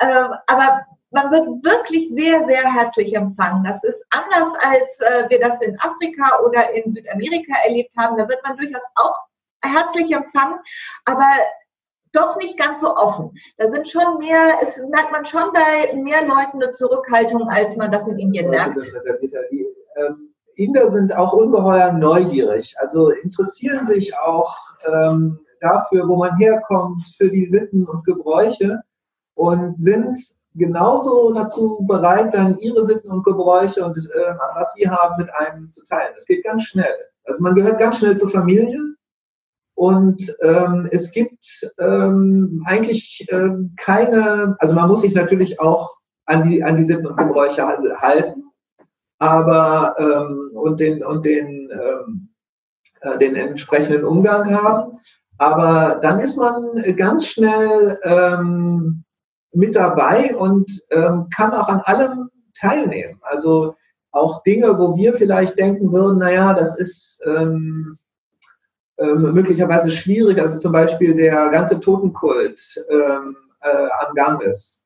Ähm, 0.00 0.34
aber 0.46 0.86
man 1.10 1.30
wird 1.30 1.64
wirklich 1.64 2.08
sehr, 2.10 2.46
sehr 2.46 2.72
herzlich 2.72 3.14
empfangen. 3.14 3.64
Das 3.64 3.82
ist 3.84 4.04
anders, 4.10 4.54
als 4.62 5.00
äh, 5.00 5.28
wir 5.28 5.40
das 5.40 5.60
in 5.60 5.78
Afrika 5.80 6.40
oder 6.44 6.70
in 6.70 6.94
Südamerika 6.94 7.52
erlebt 7.64 7.90
haben. 7.98 8.16
Da 8.16 8.28
wird 8.28 8.42
man 8.44 8.56
durchaus 8.56 8.84
auch 8.94 9.16
herzlich 9.62 10.12
empfangen, 10.12 10.58
aber 11.04 11.28
doch 12.12 12.36
nicht 12.36 12.58
ganz 12.58 12.80
so 12.80 12.94
offen. 12.94 13.38
Da 13.56 13.68
sind 13.68 13.88
schon 13.88 14.18
mehr, 14.18 14.58
es 14.62 14.78
merkt 14.88 15.12
man 15.12 15.24
schon 15.24 15.52
bei 15.52 15.94
mehr 15.94 16.24
Leuten 16.24 16.62
eine 16.62 16.72
Zurückhaltung, 16.72 17.48
als 17.48 17.76
man 17.76 17.92
das 17.92 18.06
in 18.08 18.18
Indien 18.18 18.50
merkt. 18.50 18.76
Ähm, 19.96 20.34
Inder 20.60 20.90
sind 20.90 21.16
auch 21.16 21.32
ungeheuer 21.32 21.92
neugierig, 21.92 22.76
also 22.78 23.10
interessieren 23.10 23.86
sich 23.86 24.16
auch 24.18 24.54
ähm, 24.86 25.38
dafür, 25.60 26.06
wo 26.06 26.16
man 26.16 26.36
herkommt, 26.36 27.02
für 27.16 27.30
die 27.30 27.46
Sitten 27.46 27.86
und 27.86 28.04
Gebräuche 28.04 28.82
und 29.34 29.78
sind 29.78 30.18
genauso 30.54 31.32
dazu 31.32 31.84
bereit, 31.88 32.34
dann 32.34 32.58
ihre 32.58 32.84
Sitten 32.84 33.10
und 33.10 33.24
Gebräuche 33.24 33.84
und 33.84 33.96
äh, 33.96 34.34
was 34.54 34.74
sie 34.74 34.88
haben, 34.88 35.22
mit 35.22 35.32
einem 35.34 35.70
zu 35.70 35.86
teilen. 35.86 36.12
Das 36.14 36.26
geht 36.26 36.44
ganz 36.44 36.64
schnell. 36.64 36.94
Also 37.24 37.42
man 37.42 37.54
gehört 37.54 37.78
ganz 37.78 37.98
schnell 37.98 38.16
zur 38.16 38.28
Familie 38.28 38.78
und 39.74 40.34
ähm, 40.42 40.88
es 40.90 41.10
gibt 41.10 41.70
ähm, 41.78 42.62
eigentlich 42.66 43.26
ähm, 43.30 43.74
keine, 43.78 44.56
also 44.58 44.74
man 44.74 44.88
muss 44.88 45.00
sich 45.00 45.14
natürlich 45.14 45.60
auch 45.60 45.96
an 46.26 46.48
die, 46.48 46.62
an 46.62 46.76
die 46.76 46.82
Sitten 46.82 47.06
und 47.06 47.16
Gebräuche 47.16 47.66
halten 47.66 48.49
aber 49.20 49.94
ähm, 49.98 50.50
und 50.54 50.80
den 50.80 51.04
und 51.04 51.24
den 51.24 51.70
ähm, 51.70 52.30
äh, 53.02 53.18
den 53.18 53.36
entsprechenden 53.36 54.04
Umgang 54.04 54.52
haben. 54.52 54.98
Aber 55.38 56.00
dann 56.02 56.20
ist 56.20 56.36
man 56.36 56.82
ganz 56.96 57.26
schnell 57.26 57.98
ähm, 58.02 59.04
mit 59.52 59.76
dabei 59.76 60.34
und 60.34 60.70
ähm, 60.90 61.28
kann 61.34 61.52
auch 61.52 61.68
an 61.68 61.80
allem 61.80 62.30
teilnehmen. 62.54 63.18
Also 63.22 63.76
auch 64.10 64.42
Dinge, 64.42 64.78
wo 64.78 64.96
wir 64.96 65.14
vielleicht 65.14 65.58
denken 65.58 65.92
würden, 65.92 66.18
naja, 66.18 66.52
das 66.54 66.78
ist 66.78 67.22
ähm, 67.24 67.98
ähm, 68.98 69.32
möglicherweise 69.32 69.90
schwierig, 69.90 70.38
also 70.38 70.58
zum 70.58 70.72
Beispiel 70.72 71.14
der 71.14 71.48
ganze 71.50 71.80
Totenkult 71.80 72.60
ähm, 72.90 73.36
äh, 73.62 73.88
am 74.06 74.14
Ganges 74.14 74.84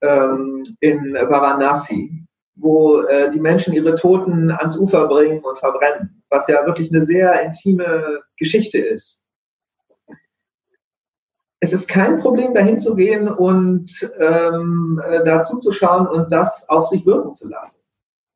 ähm, 0.00 0.62
in 0.80 1.14
Varanasi 1.14 2.26
wo 2.60 3.00
äh, 3.02 3.30
die 3.30 3.40
Menschen 3.40 3.72
ihre 3.72 3.94
Toten 3.94 4.50
ans 4.50 4.78
Ufer 4.78 5.08
bringen 5.08 5.40
und 5.40 5.58
verbrennen, 5.58 6.22
was 6.28 6.46
ja 6.48 6.64
wirklich 6.66 6.90
eine 6.90 7.00
sehr 7.00 7.42
intime 7.42 8.20
Geschichte 8.36 8.78
ist. 8.78 9.24
Es 11.62 11.72
ist 11.72 11.88
kein 11.88 12.18
Problem, 12.18 12.54
dahin 12.54 12.78
zu 12.78 12.94
gehen 12.94 13.28
und 13.28 14.10
ähm, 14.18 15.00
äh, 15.04 15.24
da 15.24 15.42
zuzuschauen 15.42 16.06
und 16.06 16.32
das 16.32 16.68
auf 16.68 16.86
sich 16.86 17.04
wirken 17.04 17.34
zu 17.34 17.48
lassen. 17.48 17.82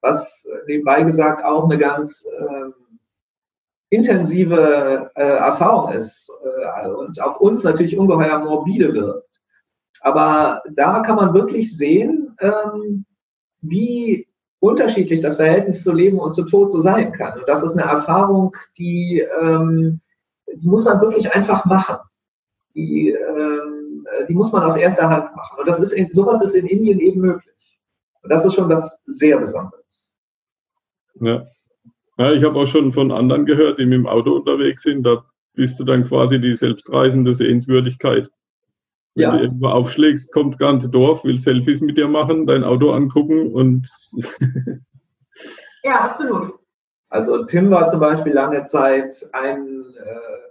Was 0.02 0.46
nebenbei 0.66 1.02
gesagt 1.02 1.42
auch 1.42 1.64
eine 1.64 1.78
ganz 1.78 2.26
äh, 2.26 2.70
intensive 3.88 5.10
äh, 5.14 5.22
Erfahrung 5.22 5.92
ist 5.92 6.30
äh, 6.44 6.88
und 6.88 7.20
auf 7.22 7.40
uns 7.40 7.64
natürlich 7.64 7.98
ungeheuer 7.98 8.38
morbide 8.38 8.92
wirkt. 8.92 9.40
Aber 10.00 10.62
da 10.70 11.00
kann 11.00 11.16
man 11.16 11.32
wirklich 11.32 11.74
sehen, 11.74 12.36
ähm, 12.40 13.06
wie 13.68 14.26
unterschiedlich 14.60 15.20
das 15.20 15.36
Verhältnis 15.36 15.82
zu 15.82 15.92
Leben 15.92 16.18
und 16.18 16.34
zu 16.34 16.44
Tod 16.44 16.70
so 16.70 16.80
sein 16.80 17.12
kann. 17.12 17.38
Und 17.38 17.48
das 17.48 17.62
ist 17.62 17.76
eine 17.76 17.90
Erfahrung, 17.90 18.56
die, 18.78 19.22
ähm, 19.42 20.00
die 20.54 20.66
muss 20.66 20.86
man 20.86 21.00
wirklich 21.00 21.34
einfach 21.34 21.64
machen. 21.66 21.96
Die, 22.74 23.10
ähm, 23.10 24.06
die 24.28 24.34
muss 24.34 24.52
man 24.52 24.62
aus 24.62 24.76
erster 24.76 25.08
Hand 25.08 25.36
machen. 25.36 25.58
Und 25.58 25.68
das 25.68 25.80
ist 25.80 25.92
in, 25.92 26.08
sowas 26.12 26.42
ist 26.42 26.54
in 26.54 26.66
Indien 26.66 26.98
eben 26.98 27.20
möglich. 27.20 27.54
Und 28.22 28.30
das 28.30 28.44
ist 28.44 28.54
schon 28.54 28.68
was 28.68 29.02
sehr 29.06 29.38
Besonderes. 29.38 30.16
Ja. 31.20 31.46
ja 32.16 32.32
ich 32.32 32.42
habe 32.42 32.58
auch 32.58 32.66
schon 32.66 32.92
von 32.92 33.12
anderen 33.12 33.44
gehört, 33.44 33.78
die 33.78 33.84
mit 33.84 33.98
dem 33.98 34.06
Auto 34.06 34.32
unterwegs 34.32 34.82
sind. 34.82 35.02
Da 35.04 35.24
bist 35.52 35.78
du 35.78 35.84
dann 35.84 36.08
quasi 36.08 36.40
die 36.40 36.56
selbstreisende 36.56 37.34
Sehenswürdigkeit. 37.34 38.30
Wenn 39.14 39.22
ja. 39.22 39.30
du 39.32 39.44
irgendwo 39.44 39.68
aufschlägst, 39.68 40.32
kommt 40.32 40.54
das 40.54 40.58
ganze 40.58 40.88
Dorf, 40.88 41.24
will 41.24 41.38
Selfies 41.38 41.80
mit 41.80 41.96
dir 41.96 42.08
machen, 42.08 42.46
dein 42.46 42.64
Auto 42.64 42.90
angucken 42.90 43.52
und. 43.52 43.88
ja, 45.84 46.00
absolut. 46.00 46.54
Also 47.08 47.44
Tim 47.44 47.70
war 47.70 47.86
zum 47.86 48.00
Beispiel 48.00 48.32
lange 48.32 48.64
Zeit 48.64 49.24
ein 49.32 49.84
äh, 50.04 50.44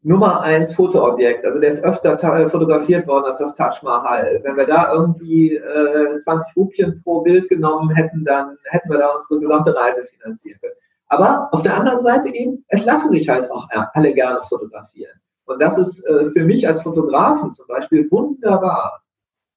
Nummer 0.00 0.40
eins 0.40 0.74
Fotoobjekt. 0.74 1.44
Also 1.44 1.60
der 1.60 1.68
ist 1.68 1.84
öfter 1.84 2.16
fotografiert 2.48 3.06
worden 3.06 3.24
als 3.24 3.38
das 3.38 3.56
Taj 3.56 3.82
Mahal. 3.82 4.40
Wenn 4.42 4.56
wir 4.56 4.64
da 4.64 4.92
irgendwie 4.92 5.56
äh, 5.56 6.16
20 6.16 6.56
Rupien 6.56 7.02
pro 7.02 7.20
Bild 7.20 7.48
genommen 7.48 7.90
hätten, 7.90 8.24
dann 8.24 8.56
hätten 8.70 8.88
wir 8.88 8.98
da 8.98 9.08
unsere 9.08 9.40
gesamte 9.40 9.76
Reise 9.76 10.04
finanzieren 10.04 10.58
können. 10.60 10.76
Aber 11.08 11.48
auf 11.52 11.62
der 11.62 11.76
anderen 11.76 12.00
Seite 12.00 12.32
eben, 12.32 12.64
es 12.68 12.84
lassen 12.84 13.10
sich 13.10 13.28
halt 13.28 13.50
auch 13.50 13.68
alle 13.92 14.14
gerne 14.14 14.40
fotografieren. 14.44 15.20
Und 15.46 15.60
das 15.60 15.78
ist 15.78 16.04
äh, 16.06 16.28
für 16.30 16.44
mich 16.44 16.66
als 16.66 16.82
Fotografen 16.82 17.52
zum 17.52 17.66
Beispiel 17.66 18.10
wunderbar. 18.10 19.02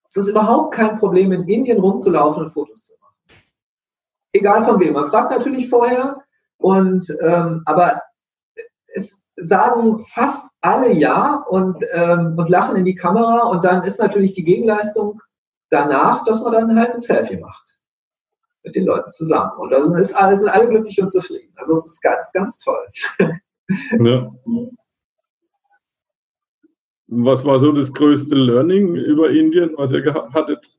Es 0.07 0.17
ist 0.17 0.29
überhaupt 0.29 0.73
kein 0.73 0.97
Problem, 0.97 1.31
in 1.31 1.47
Indien 1.47 1.79
rumzulaufen 1.79 2.43
und 2.43 2.51
Fotos 2.51 2.85
zu 2.85 2.93
machen. 2.99 3.15
Egal 4.31 4.63
von 4.63 4.79
wem. 4.79 4.93
Man 4.93 5.05
fragt 5.05 5.31
natürlich 5.31 5.69
vorher, 5.69 6.23
und, 6.57 7.09
ähm, 7.21 7.63
aber 7.65 8.01
es 8.93 9.23
sagen 9.37 10.01
fast 10.01 10.49
alle 10.61 10.91
ja 10.91 11.35
und, 11.49 11.83
ähm, 11.91 12.35
und 12.37 12.49
lachen 12.49 12.75
in 12.75 12.85
die 12.85 12.95
Kamera. 12.95 13.47
Und 13.47 13.63
dann 13.63 13.83
ist 13.83 13.99
natürlich 13.99 14.33
die 14.33 14.43
Gegenleistung 14.43 15.21
danach, 15.69 16.25
dass 16.25 16.41
man 16.43 16.53
dann 16.53 16.79
halt 16.79 16.93
ein 16.93 16.99
Selfie 16.99 17.37
macht 17.37 17.77
mit 18.63 18.75
den 18.75 18.85
Leuten 18.85 19.09
zusammen. 19.09 19.57
Und 19.57 19.69
da 19.69 19.81
sind, 19.83 19.95
alle, 20.15 20.35
sind 20.35 20.49
alle 20.49 20.67
glücklich 20.67 21.01
und 21.01 21.11
zufrieden. 21.11 21.53
Also 21.55 21.73
es 21.73 21.85
ist 21.85 22.01
ganz, 22.01 22.31
ganz 22.33 22.59
toll. 22.59 22.85
Ja. 23.99 24.31
Was 27.11 27.43
war 27.43 27.59
so 27.59 27.71
das 27.71 27.91
größte 27.91 28.35
Learning 28.35 28.95
über 28.95 29.31
Indien, 29.31 29.73
was 29.75 29.91
ihr 29.91 30.01
gehabt 30.01 30.33
hattet? 30.35 30.77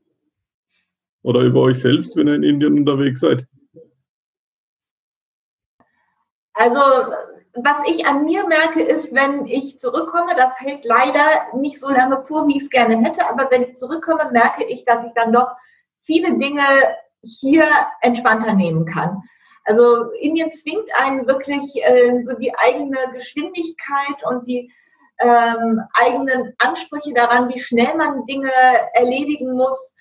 Oder 1.22 1.40
über 1.40 1.60
euch 1.62 1.80
selbst, 1.80 2.16
wenn 2.16 2.28
ihr 2.28 2.36
in 2.36 2.44
Indien 2.44 2.78
unterwegs 2.78 3.18
seid? 3.20 3.46
Also, 6.54 6.80
was 7.54 7.88
ich 7.88 8.06
an 8.06 8.24
mir 8.24 8.46
merke, 8.46 8.80
ist, 8.80 9.12
wenn 9.12 9.46
ich 9.46 9.80
zurückkomme, 9.80 10.36
das 10.36 10.58
hält 10.60 10.84
leider 10.84 11.24
nicht 11.56 11.80
so 11.80 11.88
lange 11.88 12.22
vor, 12.22 12.46
wie 12.46 12.58
ich 12.58 12.62
es 12.62 12.70
gerne 12.70 12.98
hätte, 12.98 13.28
aber 13.28 13.50
wenn 13.50 13.62
ich 13.62 13.74
zurückkomme, 13.74 14.30
merke 14.30 14.64
ich, 14.64 14.84
dass 14.84 15.04
ich 15.04 15.12
dann 15.14 15.32
doch 15.32 15.50
viele 16.04 16.38
Dinge 16.38 16.62
hier 17.24 17.64
entspannter 18.02 18.54
nehmen 18.54 18.86
kann. 18.86 19.20
Also 19.64 20.10
Indien 20.20 20.52
zwingt 20.52 20.88
einen 20.94 21.26
wirklich 21.26 21.82
äh, 21.82 22.24
so 22.24 22.38
die 22.38 22.54
eigene 22.56 22.98
Geschwindigkeit 23.14 24.24
und 24.28 24.46
die 24.46 24.72
ähm, 25.20 25.80
eigenen 25.94 26.54
Ansprüche 26.58 27.14
daran, 27.14 27.48
wie 27.48 27.60
schnell 27.60 27.94
man 27.96 28.26
Dinge 28.26 28.50
erledigen 28.94 29.52
muss, 29.52 29.94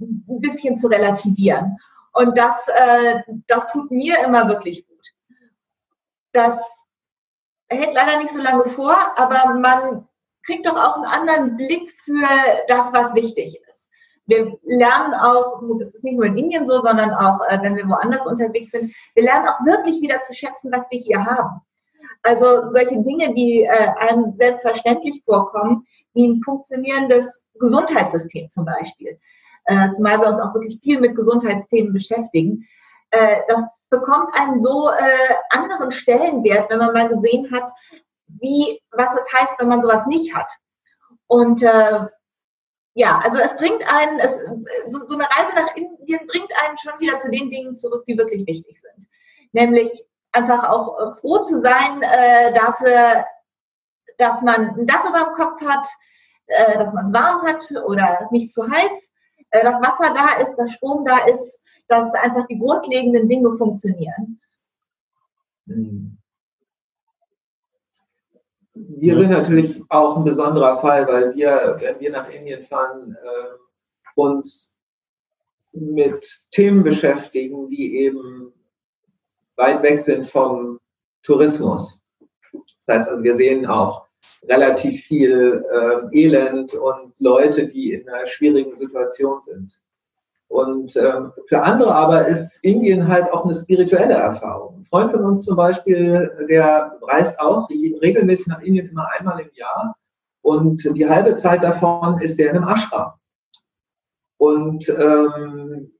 ein 0.00 0.40
bisschen 0.40 0.76
zu 0.76 0.88
relativieren. 0.88 1.78
Und 2.12 2.38
das, 2.38 2.68
äh, 2.68 3.20
das 3.46 3.70
tut 3.72 3.90
mir 3.90 4.24
immer 4.24 4.48
wirklich 4.48 4.86
gut. 4.86 5.08
Das 6.32 6.86
hält 7.68 7.94
leider 7.94 8.18
nicht 8.18 8.32
so 8.32 8.42
lange 8.42 8.64
vor, 8.66 8.96
aber 9.16 9.54
man 9.54 10.08
kriegt 10.44 10.66
doch 10.66 10.76
auch 10.76 10.96
einen 10.96 11.06
anderen 11.06 11.56
Blick 11.56 11.90
für 12.04 12.26
das, 12.68 12.92
was 12.92 13.14
wichtig 13.14 13.60
ist. 13.66 13.90
Wir 14.26 14.58
lernen 14.62 15.14
auch, 15.14 15.60
das 15.78 15.94
ist 15.94 16.04
nicht 16.04 16.16
nur 16.16 16.26
in 16.26 16.36
Indien 16.36 16.66
so, 16.66 16.80
sondern 16.80 17.12
auch, 17.12 17.40
äh, 17.48 17.58
wenn 17.62 17.76
wir 17.76 17.88
woanders 17.88 18.26
unterwegs 18.26 18.70
sind, 18.70 18.94
wir 19.14 19.24
lernen 19.24 19.48
auch 19.48 19.64
wirklich 19.66 20.00
wieder 20.00 20.22
zu 20.22 20.34
schätzen, 20.34 20.72
was 20.72 20.90
wir 20.90 20.98
hier 20.98 21.24
haben. 21.24 21.60
Also 22.24 22.72
solche 22.72 23.02
Dinge, 23.02 23.34
die 23.34 23.64
äh, 23.64 23.88
einem 23.98 24.34
selbstverständlich 24.38 25.22
vorkommen, 25.24 25.86
wie 26.14 26.26
ein 26.26 26.42
funktionierendes 26.42 27.46
Gesundheitssystem 27.58 28.48
zum 28.50 28.64
Beispiel, 28.64 29.18
äh, 29.66 29.92
zumal 29.92 30.20
wir 30.20 30.28
uns 30.28 30.40
auch 30.40 30.54
wirklich 30.54 30.80
viel 30.82 31.00
mit 31.00 31.16
Gesundheitsthemen 31.16 31.92
beschäftigen, 31.92 32.66
äh, 33.10 33.36
das 33.48 33.68
bekommt 33.90 34.34
einen 34.34 34.58
so 34.58 34.90
äh, 34.90 35.34
anderen 35.50 35.90
Stellenwert, 35.90 36.70
wenn 36.70 36.78
man 36.78 36.94
mal 36.94 37.08
gesehen 37.08 37.52
hat, 37.52 37.70
wie, 38.26 38.80
was 38.90 39.14
es 39.14 39.32
heißt, 39.32 39.60
wenn 39.60 39.68
man 39.68 39.82
sowas 39.82 40.06
nicht 40.06 40.34
hat. 40.34 40.50
Und 41.26 41.62
äh, 41.62 42.06
ja, 42.94 43.20
also 43.22 43.38
es 43.38 43.56
bringt 43.56 43.84
einen, 43.92 44.18
es, 44.20 44.40
so, 44.86 45.04
so 45.04 45.14
eine 45.14 45.24
Reise 45.24 45.54
nach 45.54 45.76
Indien 45.76 46.26
bringt 46.26 46.50
einen 46.64 46.78
schon 46.78 46.98
wieder 47.00 47.18
zu 47.18 47.30
den 47.30 47.50
Dingen 47.50 47.74
zurück, 47.74 48.04
die 48.06 48.16
wirklich 48.16 48.46
wichtig 48.46 48.80
sind. 48.80 49.08
Nämlich 49.52 50.04
einfach 50.34 50.68
auch 50.68 50.98
äh, 50.98 51.10
froh 51.20 51.42
zu 51.42 51.60
sein 51.60 52.02
äh, 52.02 52.52
dafür, 52.52 53.24
dass 54.18 54.42
man 54.42 54.78
ein 54.78 54.86
Dach 54.86 55.08
über 55.08 55.24
dem 55.24 55.34
Kopf 55.34 55.64
hat, 55.64 55.86
äh, 56.46 56.78
dass 56.78 56.92
man 56.92 57.06
es 57.06 57.12
warm 57.12 57.42
hat 57.46 57.64
oder 57.86 58.28
nicht 58.30 58.52
zu 58.52 58.68
heiß, 58.68 59.10
äh, 59.50 59.62
dass 59.62 59.80
Wasser 59.80 60.12
da 60.14 60.42
ist, 60.42 60.56
dass 60.56 60.72
Strom 60.72 61.04
da 61.04 61.26
ist, 61.26 61.60
dass 61.88 62.14
einfach 62.14 62.46
die 62.46 62.58
grundlegenden 62.58 63.28
Dinge 63.28 63.56
funktionieren. 63.56 64.40
Wir 68.74 69.16
sind 69.16 69.30
natürlich 69.30 69.82
auch 69.88 70.16
ein 70.16 70.24
besonderer 70.24 70.78
Fall, 70.78 71.06
weil 71.06 71.34
wir, 71.34 71.76
wenn 71.80 72.00
wir 72.00 72.10
nach 72.10 72.28
Indien 72.28 72.62
fahren, 72.62 73.16
äh, 73.22 73.56
uns 74.16 74.76
mit 75.72 76.26
Themen 76.50 76.82
beschäftigen, 76.82 77.68
die 77.68 77.96
eben 77.98 78.52
weit 79.56 79.82
weg 79.82 80.00
sind 80.00 80.26
vom 80.26 80.78
Tourismus. 81.22 82.02
Das 82.52 82.96
heißt 82.96 83.08
also, 83.08 83.22
wir 83.22 83.34
sehen 83.34 83.66
auch 83.66 84.06
relativ 84.48 85.02
viel 85.02 85.64
äh, 85.72 86.18
Elend 86.18 86.74
und 86.74 87.12
Leute, 87.18 87.66
die 87.66 87.92
in 87.92 88.08
einer 88.08 88.26
schwierigen 88.26 88.74
Situation 88.74 89.42
sind. 89.42 89.80
Und 90.48 90.96
ähm, 90.96 91.32
für 91.46 91.62
andere 91.62 91.94
aber 91.94 92.28
ist 92.28 92.62
Indien 92.62 93.08
halt 93.08 93.30
auch 93.32 93.44
eine 93.44 93.54
spirituelle 93.54 94.14
Erfahrung. 94.14 94.76
Ein 94.78 94.84
Freund 94.84 95.10
von 95.10 95.24
uns 95.24 95.44
zum 95.44 95.56
Beispiel, 95.56 96.46
der 96.48 96.96
reist 97.02 97.40
auch 97.40 97.68
regelmäßig 97.70 98.48
nach 98.48 98.60
Indien 98.60 98.88
immer 98.88 99.08
einmal 99.18 99.40
im 99.40 99.50
Jahr 99.54 99.96
und 100.42 100.84
die 100.96 101.08
halbe 101.08 101.36
Zeit 101.36 101.62
davon 101.62 102.20
ist 102.20 102.38
er 102.38 102.50
in 102.50 102.58
einem 102.58 102.68
Ashram. 102.68 103.12
Und 104.36 104.88
ähm, 104.90 105.90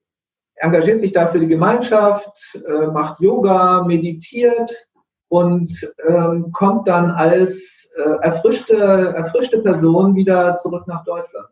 engagiert 0.57 1.01
sich 1.01 1.12
da 1.12 1.27
für 1.27 1.40
die 1.40 1.49
Gemeinschaft, 1.49 2.59
äh, 2.67 2.87
macht 2.87 3.21
Yoga, 3.21 3.85
meditiert 3.85 4.88
und 5.29 5.93
ähm, 6.07 6.53
kommt 6.53 6.88
dann 6.88 7.11
als 7.11 7.90
äh, 7.97 8.03
erfrischte, 8.23 8.77
erfrischte 8.77 9.61
Person 9.61 10.14
wieder 10.14 10.55
zurück 10.55 10.87
nach 10.87 11.05
Deutschland. 11.05 11.49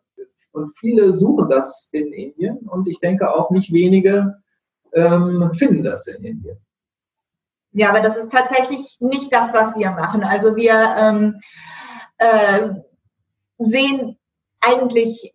Und 0.52 0.76
viele 0.78 1.14
suchen 1.14 1.48
das 1.48 1.88
in 1.92 2.12
Indien 2.12 2.58
und 2.68 2.86
ich 2.86 3.00
denke 3.00 3.34
auch 3.34 3.50
nicht 3.50 3.72
wenige 3.72 4.36
ähm, 4.92 5.50
finden 5.52 5.82
das 5.82 6.06
in 6.06 6.22
Indien. 6.24 6.58
Ja, 7.72 7.88
aber 7.88 8.00
das 8.00 8.18
ist 8.18 8.30
tatsächlich 8.30 8.98
nicht 9.00 9.32
das, 9.32 9.54
was 9.54 9.74
wir 9.76 9.90
machen. 9.92 10.22
Also 10.22 10.56
wir 10.56 10.74
ähm, 10.98 11.40
äh, 12.18 12.68
sehen 13.58 14.18
eigentlich 14.60 15.34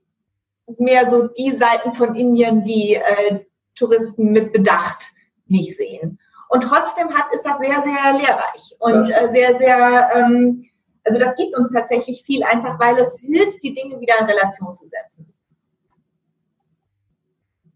mehr 0.77 1.09
so 1.09 1.27
die 1.27 1.51
Seiten 1.51 1.93
von 1.93 2.13
Indien, 2.15 2.63
die 2.63 2.95
äh, 2.95 3.45
Touristen 3.77 4.31
mit 4.31 4.53
Bedacht 4.53 5.11
nicht 5.47 5.77
sehen. 5.77 6.19
Und 6.49 6.61
trotzdem 6.63 7.09
hat, 7.09 7.33
ist 7.33 7.43
das 7.43 7.57
sehr, 7.59 7.83
sehr 7.83 8.13
lehrreich 8.13 8.75
und 8.79 9.09
äh, 9.09 9.31
sehr, 9.31 9.57
sehr, 9.57 10.09
ähm, 10.15 10.65
also 11.03 11.19
das 11.19 11.35
gibt 11.35 11.57
uns 11.57 11.69
tatsächlich 11.71 12.23
viel, 12.25 12.43
einfach 12.43 12.79
weil 12.79 12.95
es 12.95 13.17
hilft, 13.19 13.61
die 13.63 13.73
Dinge 13.73 13.99
wieder 13.99 14.15
in 14.19 14.25
Relation 14.25 14.73
zu 14.75 14.85
setzen. 14.85 15.33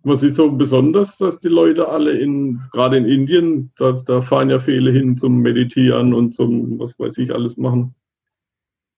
Was 0.04 0.24
ist 0.24 0.36
so 0.36 0.50
besonders, 0.52 1.18
dass 1.18 1.40
die 1.40 1.48
Leute 1.48 1.88
alle 1.88 2.18
in, 2.18 2.60
gerade 2.72 2.98
in 2.98 3.06
Indien, 3.06 3.72
da, 3.78 3.92
da 3.92 4.22
fahren 4.22 4.50
ja 4.50 4.60
viele 4.60 4.92
hin 4.92 5.16
zum 5.16 5.38
Meditieren 5.42 6.14
und 6.14 6.34
zum, 6.34 6.80
was 6.80 6.98
weiß 6.98 7.18
ich, 7.20 7.34
alles 7.34 7.56
machen. 7.58 7.94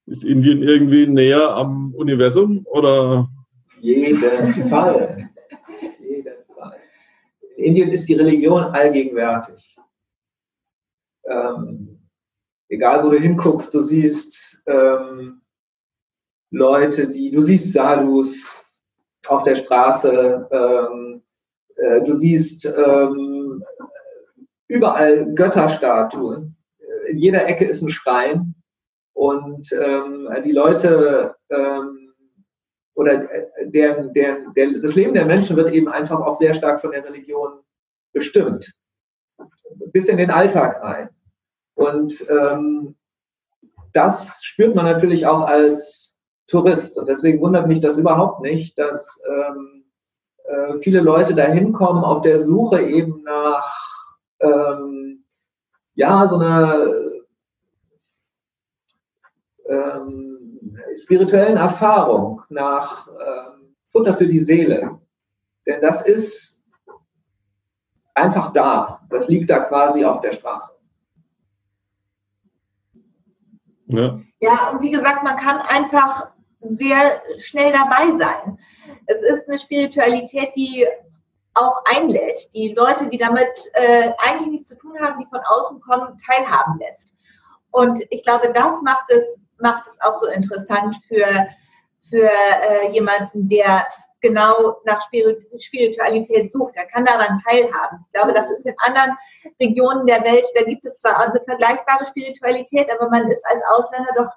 Ist 0.06 0.24
Indien 0.24 0.64
irgendwie 0.64 1.08
näher 1.08 1.56
am 1.56 1.93
Universum 1.95 2.66
oder? 2.66 3.30
Jeden 3.82 4.54
Fall. 4.70 5.30
In 7.64 7.70
Indien 7.70 7.91
ist 7.91 8.09
die 8.09 8.16
Religion 8.16 8.61
allgegenwärtig. 8.61 9.78
Ähm, 11.26 12.09
egal 12.68 13.05
wo 13.05 13.09
du 13.09 13.18
hinguckst, 13.18 13.74
du 13.74 13.80
siehst 13.80 14.61
ähm, 14.66 15.41
Leute, 16.51 17.07
die, 17.07 17.32
du 17.32 17.41
siehst 17.41 17.72
Sadhus 17.72 18.61
auf 19.28 19.43
der 19.43 19.55
Straße, 19.55 20.45
ähm, 20.51 21.24
äh, 21.78 22.01
du 22.01 22.11
siehst 22.11 22.66
ähm, 22.66 23.64
überall 24.68 25.34
Götterstatuen. 25.34 26.57
In 27.07 27.18
jeder 27.18 27.47
Ecke 27.47 27.66
ist 27.66 27.82
ein 27.82 27.89
Schrein. 27.89 28.55
Und 29.14 29.72
ähm, 29.72 30.28
die 30.43 30.51
Leute 30.51 31.36
ähm, 31.49 32.03
oder 32.96 33.28
der, 33.66 34.08
der, 34.08 34.52
der, 34.56 34.80
das 34.80 34.96
Leben 34.96 35.14
der 35.14 35.26
Menschen 35.26 35.56
wird 35.56 35.72
eben 35.72 35.89
einfach 35.89 36.20
auch 36.22 36.36
sehr 36.36 36.54
stark 36.54 36.82
von 36.82 36.91
der 36.91 37.04
Religion 37.04 37.60
bestimmt. 38.12 38.72
Bis 39.91 40.08
in 40.08 40.18
den 40.18 40.32
Alltag 40.32 40.82
rein. 40.84 41.10
Und 41.76 42.26
ähm, 42.30 42.96
das 43.94 44.39
spürt 44.44 44.76
man 44.76 44.86
natürlich 44.86 45.26
auch 45.26 45.41
als 45.41 46.16
Tourist. 46.48 46.98
Und 46.98 47.08
deswegen 47.08 47.41
wundert 47.41 47.68
mich 47.68 47.82
das 47.82 47.98
überhaupt 47.98 48.41
nicht, 48.41 48.78
dass 48.78 49.22
ähm, 49.28 49.86
äh, 50.44 50.76
viele 50.76 51.00
Leute 51.00 51.34
da 51.34 51.46
hinkommen 51.46 52.04
auf 52.04 52.22
der 52.22 52.39
Suche 52.39 52.82
eben 52.82 53.24
nach 53.24 53.66
ähm, 54.39 55.24
ja, 55.96 56.28
so 56.28 56.38
einer 56.38 56.88
ähm, 59.68 60.23
spirituellen 60.96 61.58
Erfahrung, 61.58 62.41
nach 62.50 63.08
ähm, 63.08 63.76
Futter 63.89 64.14
für 64.14 64.28
die 64.28 64.39
Seele. 64.39 65.00
Denn 65.66 65.82
das 65.82 66.06
ist 66.06 66.64
einfach 68.14 68.54
da. 68.54 69.02
Das 69.10 69.28
liegt 69.28 69.50
da 69.50 69.60
quasi 69.60 70.04
auf 70.04 70.22
der 70.22 70.32
Straße. 70.32 70.78
Ja. 73.88 74.20
ja, 74.39 74.70
und 74.70 74.82
wie 74.82 74.91
gesagt, 74.91 75.24
man 75.24 75.38
kann 75.38 75.60
einfach 75.60 76.32
sehr 76.62 77.22
schnell 77.38 77.72
dabei 77.72 78.18
sein. 78.18 78.58
Es 79.06 79.22
ist 79.22 79.48
eine 79.48 79.58
Spiritualität, 79.58 80.56
die 80.56 80.88
auch 81.54 81.84
einlädt, 81.86 82.50
die 82.54 82.74
Leute, 82.74 83.08
die 83.10 83.18
damit 83.18 83.70
äh, 83.74 84.12
eigentlich 84.18 84.50
nichts 84.50 84.70
zu 84.70 84.78
tun 84.78 84.98
haben, 85.00 85.20
die 85.20 85.28
von 85.30 85.41
außen 85.46 85.80
kommen, 85.82 86.20
teilhaben 86.26 86.80
lässt. 86.80 87.14
Und 87.72 88.02
ich 88.10 88.24
glaube, 88.24 88.52
das 88.54 88.82
macht 88.82 89.06
es, 89.10 89.38
macht 89.64 89.88
es 89.88 89.99
auch 90.01 90.14
so 90.14 90.28
interessant 90.28 90.95
für, 91.07 91.26
für 92.09 92.30
äh, 92.30 92.91
jemanden, 92.91 93.49
der 93.49 93.88
genau 94.22 94.78
nach 94.86 95.01
Spiritualität 95.01 96.51
sucht. 96.51 96.74
Er 96.76 96.86
kann 96.86 97.05
daran 97.05 97.41
teilhaben. 97.45 98.05
Ich 98.05 98.14
glaube, 98.14 98.34
das 98.34 98.49
ist 98.51 98.66
in 98.66 98.76
anderen 98.80 99.18
Regionen 99.59 100.05
der 100.05 100.24
Welt, 100.24 100.47
da 100.55 100.64
gibt 100.64 100.86
es 100.86 100.97
zwar 100.97 101.20
eine 101.20 101.41
vergleichbare 101.43 102.05
Spiritualität, 102.05 102.88
aber 102.91 103.09
man 103.09 103.30
ist 103.30 103.45
als 103.45 103.61
Ausländer 103.76 104.11
doch 104.16 104.32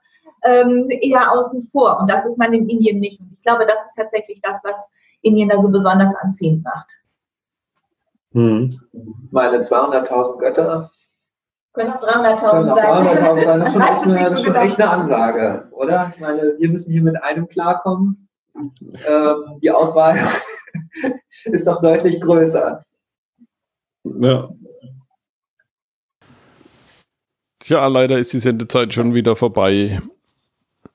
ähm, 0.44 0.88
eher 0.90 1.32
außen 1.32 1.62
vor. 1.70 2.00
Und 2.00 2.10
das 2.10 2.24
ist 2.26 2.38
man 2.38 2.52
in 2.52 2.68
Indien 2.68 2.98
nicht. 2.98 3.20
Und 3.20 3.32
ich 3.32 3.42
glaube, 3.42 3.66
das 3.66 3.84
ist 3.86 3.94
tatsächlich 3.96 4.40
das, 4.42 4.60
was 4.64 4.90
Indien 5.22 5.48
da 5.48 5.60
so 5.60 5.68
besonders 5.68 6.14
anziehend 6.16 6.64
macht. 6.64 6.88
Hm. 8.32 8.70
Meine 9.30 9.58
200.000 9.58 10.38
Götter. 10.38 10.90
Können 11.76 11.92
auch 11.92 12.02
300.000 12.02 12.74
sein. 12.74 13.06
300.000 13.06 13.44
sein. 13.44 13.60
Das 13.60 13.68
ist 13.68 13.72
schon, 13.74 13.82
echt 13.82 14.02
eine, 14.02 14.14
das 14.14 14.32
ist 14.32 14.44
schon 14.46 14.54
echt 14.54 14.80
eine 14.80 14.90
Ansage, 14.90 15.68
oder? 15.72 16.10
Ich 16.14 16.20
meine, 16.20 16.54
wir 16.58 16.68
müssen 16.70 16.90
hier 16.90 17.02
mit 17.02 17.22
einem 17.22 17.46
klarkommen. 17.48 18.28
Ähm, 18.56 19.60
die 19.62 19.70
Auswahl 19.70 20.18
ist 21.44 21.66
doch 21.66 21.82
deutlich 21.82 22.18
größer. 22.22 22.82
Ja. 24.04 24.48
Tja, 27.58 27.86
leider 27.88 28.18
ist 28.18 28.32
die 28.32 28.38
Sendezeit 28.38 28.94
schon 28.94 29.12
wieder 29.12 29.36
vorbei. 29.36 30.00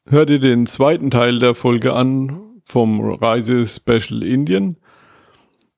Hör 0.09 0.25
dir 0.25 0.39
den 0.39 0.65
zweiten 0.65 1.11
Teil 1.11 1.37
der 1.37 1.53
Folge 1.53 1.93
an 1.93 2.59
vom 2.65 3.13
Reisespecial 3.13 4.23
Indien. 4.23 4.80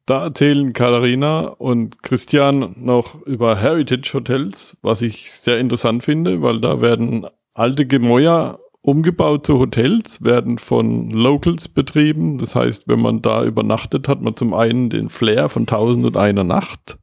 Da 0.05 0.23
erzählen 0.23 0.73
Katharina 0.73 1.47
und 1.47 2.03
Christian 2.03 2.75
noch 2.77 3.21
über 3.21 3.55
Heritage 3.55 4.11
Hotels, 4.13 4.77
was 4.81 5.01
ich 5.01 5.31
sehr 5.31 5.59
interessant 5.59 6.03
finde, 6.03 6.41
weil 6.41 6.59
da 6.59 6.81
werden 6.81 7.25
alte 7.53 7.85
Gemäuer 7.85 8.59
umgebaut 8.81 9.45
zu 9.45 9.59
Hotels, 9.59 10.21
werden 10.23 10.57
von 10.57 11.09
Locals 11.09 11.69
betrieben. 11.69 12.37
Das 12.37 12.53
heißt, 12.53 12.83
wenn 12.87 12.99
man 12.99 13.21
da 13.21 13.45
übernachtet, 13.45 14.09
hat 14.09 14.21
man 14.21 14.35
zum 14.35 14.53
einen 14.53 14.89
den 14.89 15.07
Flair 15.07 15.47
von 15.47 15.65
Tausend 15.65 16.05
und 16.05 16.17
einer 16.17 16.43
Nacht 16.43 16.97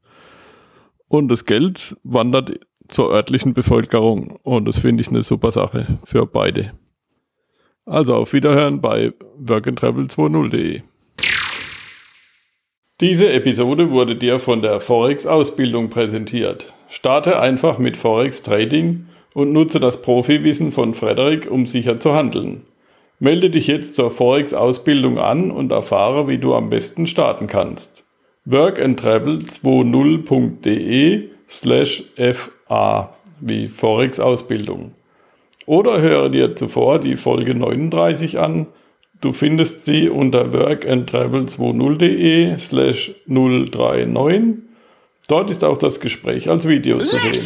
und 1.09 1.29
das 1.29 1.45
Geld 1.45 1.97
wandert 2.05 2.61
zur 2.89 3.11
örtlichen 3.11 3.55
Bevölkerung 3.55 4.39
und 4.43 4.67
das 4.67 4.79
finde 4.79 5.01
ich 5.01 5.09
eine 5.09 5.23
super 5.23 5.51
Sache 5.51 5.99
für 6.05 6.27
beide. 6.27 6.73
Also 7.85 8.15
auf 8.15 8.33
Wiederhören 8.33 8.81
bei 8.81 9.13
workandtravel20.de. 9.43 10.83
Diese 13.01 13.33
Episode 13.33 13.91
wurde 13.91 14.15
dir 14.15 14.39
von 14.39 14.61
der 14.61 14.79
Forex 14.79 15.27
Ausbildung 15.27 15.89
präsentiert. 15.89 16.75
Starte 16.91 17.41
einfach 17.41 17.79
mit 17.79 17.97
Forex 17.97 18.43
Trading 18.43 19.07
und 19.33 19.55
nutze 19.55 19.81
das 19.81 20.03
Profiwissen 20.03 20.71
von 20.71 20.93
Frederik, 20.93 21.51
um 21.51 21.65
sicher 21.65 21.99
zu 21.99 22.13
handeln. 22.13 22.67
Melde 23.19 23.49
dich 23.49 23.69
jetzt 23.69 23.95
zur 23.95 24.11
Forex 24.11 24.53
Ausbildung 24.53 25.19
an 25.19 25.51
und 25.51 25.73
erfahre, 25.73 26.29
wie 26.29 26.37
du 26.37 26.55
am 26.55 26.69
besten 26.69 27.07
starten 27.07 27.47
kannst. 27.47 28.05
workandtravel20.de 28.47 31.31
slash 31.49 32.05
fa 32.59 33.17
wie 33.41 33.69
Forex 33.69 34.21
Ausbildung. 34.21 34.93
Oder 35.65 36.03
höre 36.03 36.29
dir 36.29 36.55
zuvor 36.55 36.99
die 36.99 37.17
Folge 37.17 37.55
39 37.55 38.39
an 38.39 38.67
Du 39.21 39.33
findest 39.35 39.85
sie 39.85 40.09
unter 40.09 40.47
workandtravel20.de 40.47 42.57
slash 42.57 43.11
039. 43.27 44.63
Dort 45.29 45.51
ist 45.51 45.63
auch 45.63 45.77
das 45.77 46.01
Gespräch 46.01 46.49
als 46.49 46.67
Video 46.67 46.97
zu 46.99 47.19
sehen. 47.19 47.39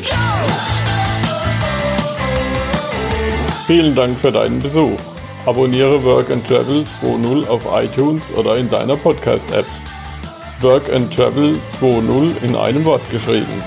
Vielen 3.67 3.97
Dank 3.97 4.21
für 4.21 4.31
deinen 4.31 4.61
Besuch. 4.61 5.01
Abonniere 5.47 6.05
Work 6.05 6.31
and 6.31 6.47
Travel 6.47 6.85
2.0 7.03 7.49
auf 7.49 7.67
iTunes 7.73 8.33
oder 8.37 8.57
in 8.57 8.71
deiner 8.71 8.97
Podcast-App. 8.97 9.67
Work 10.61 10.93
and 10.93 11.13
Travel 11.13 11.57
2.0 11.81 12.45
in 12.45 12.55
einem 12.55 12.85
Wort 12.85 13.11
geschrieben. 13.11 13.65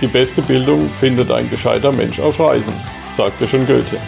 Die 0.00 0.06
beste 0.06 0.40
Bildung 0.40 0.88
findet 0.98 1.30
ein 1.30 1.50
gescheiter 1.50 1.92
Mensch 1.92 2.20
auf 2.20 2.40
Reisen, 2.40 2.72
sagte 3.16 3.46
schon 3.46 3.66
Goethe. 3.66 3.98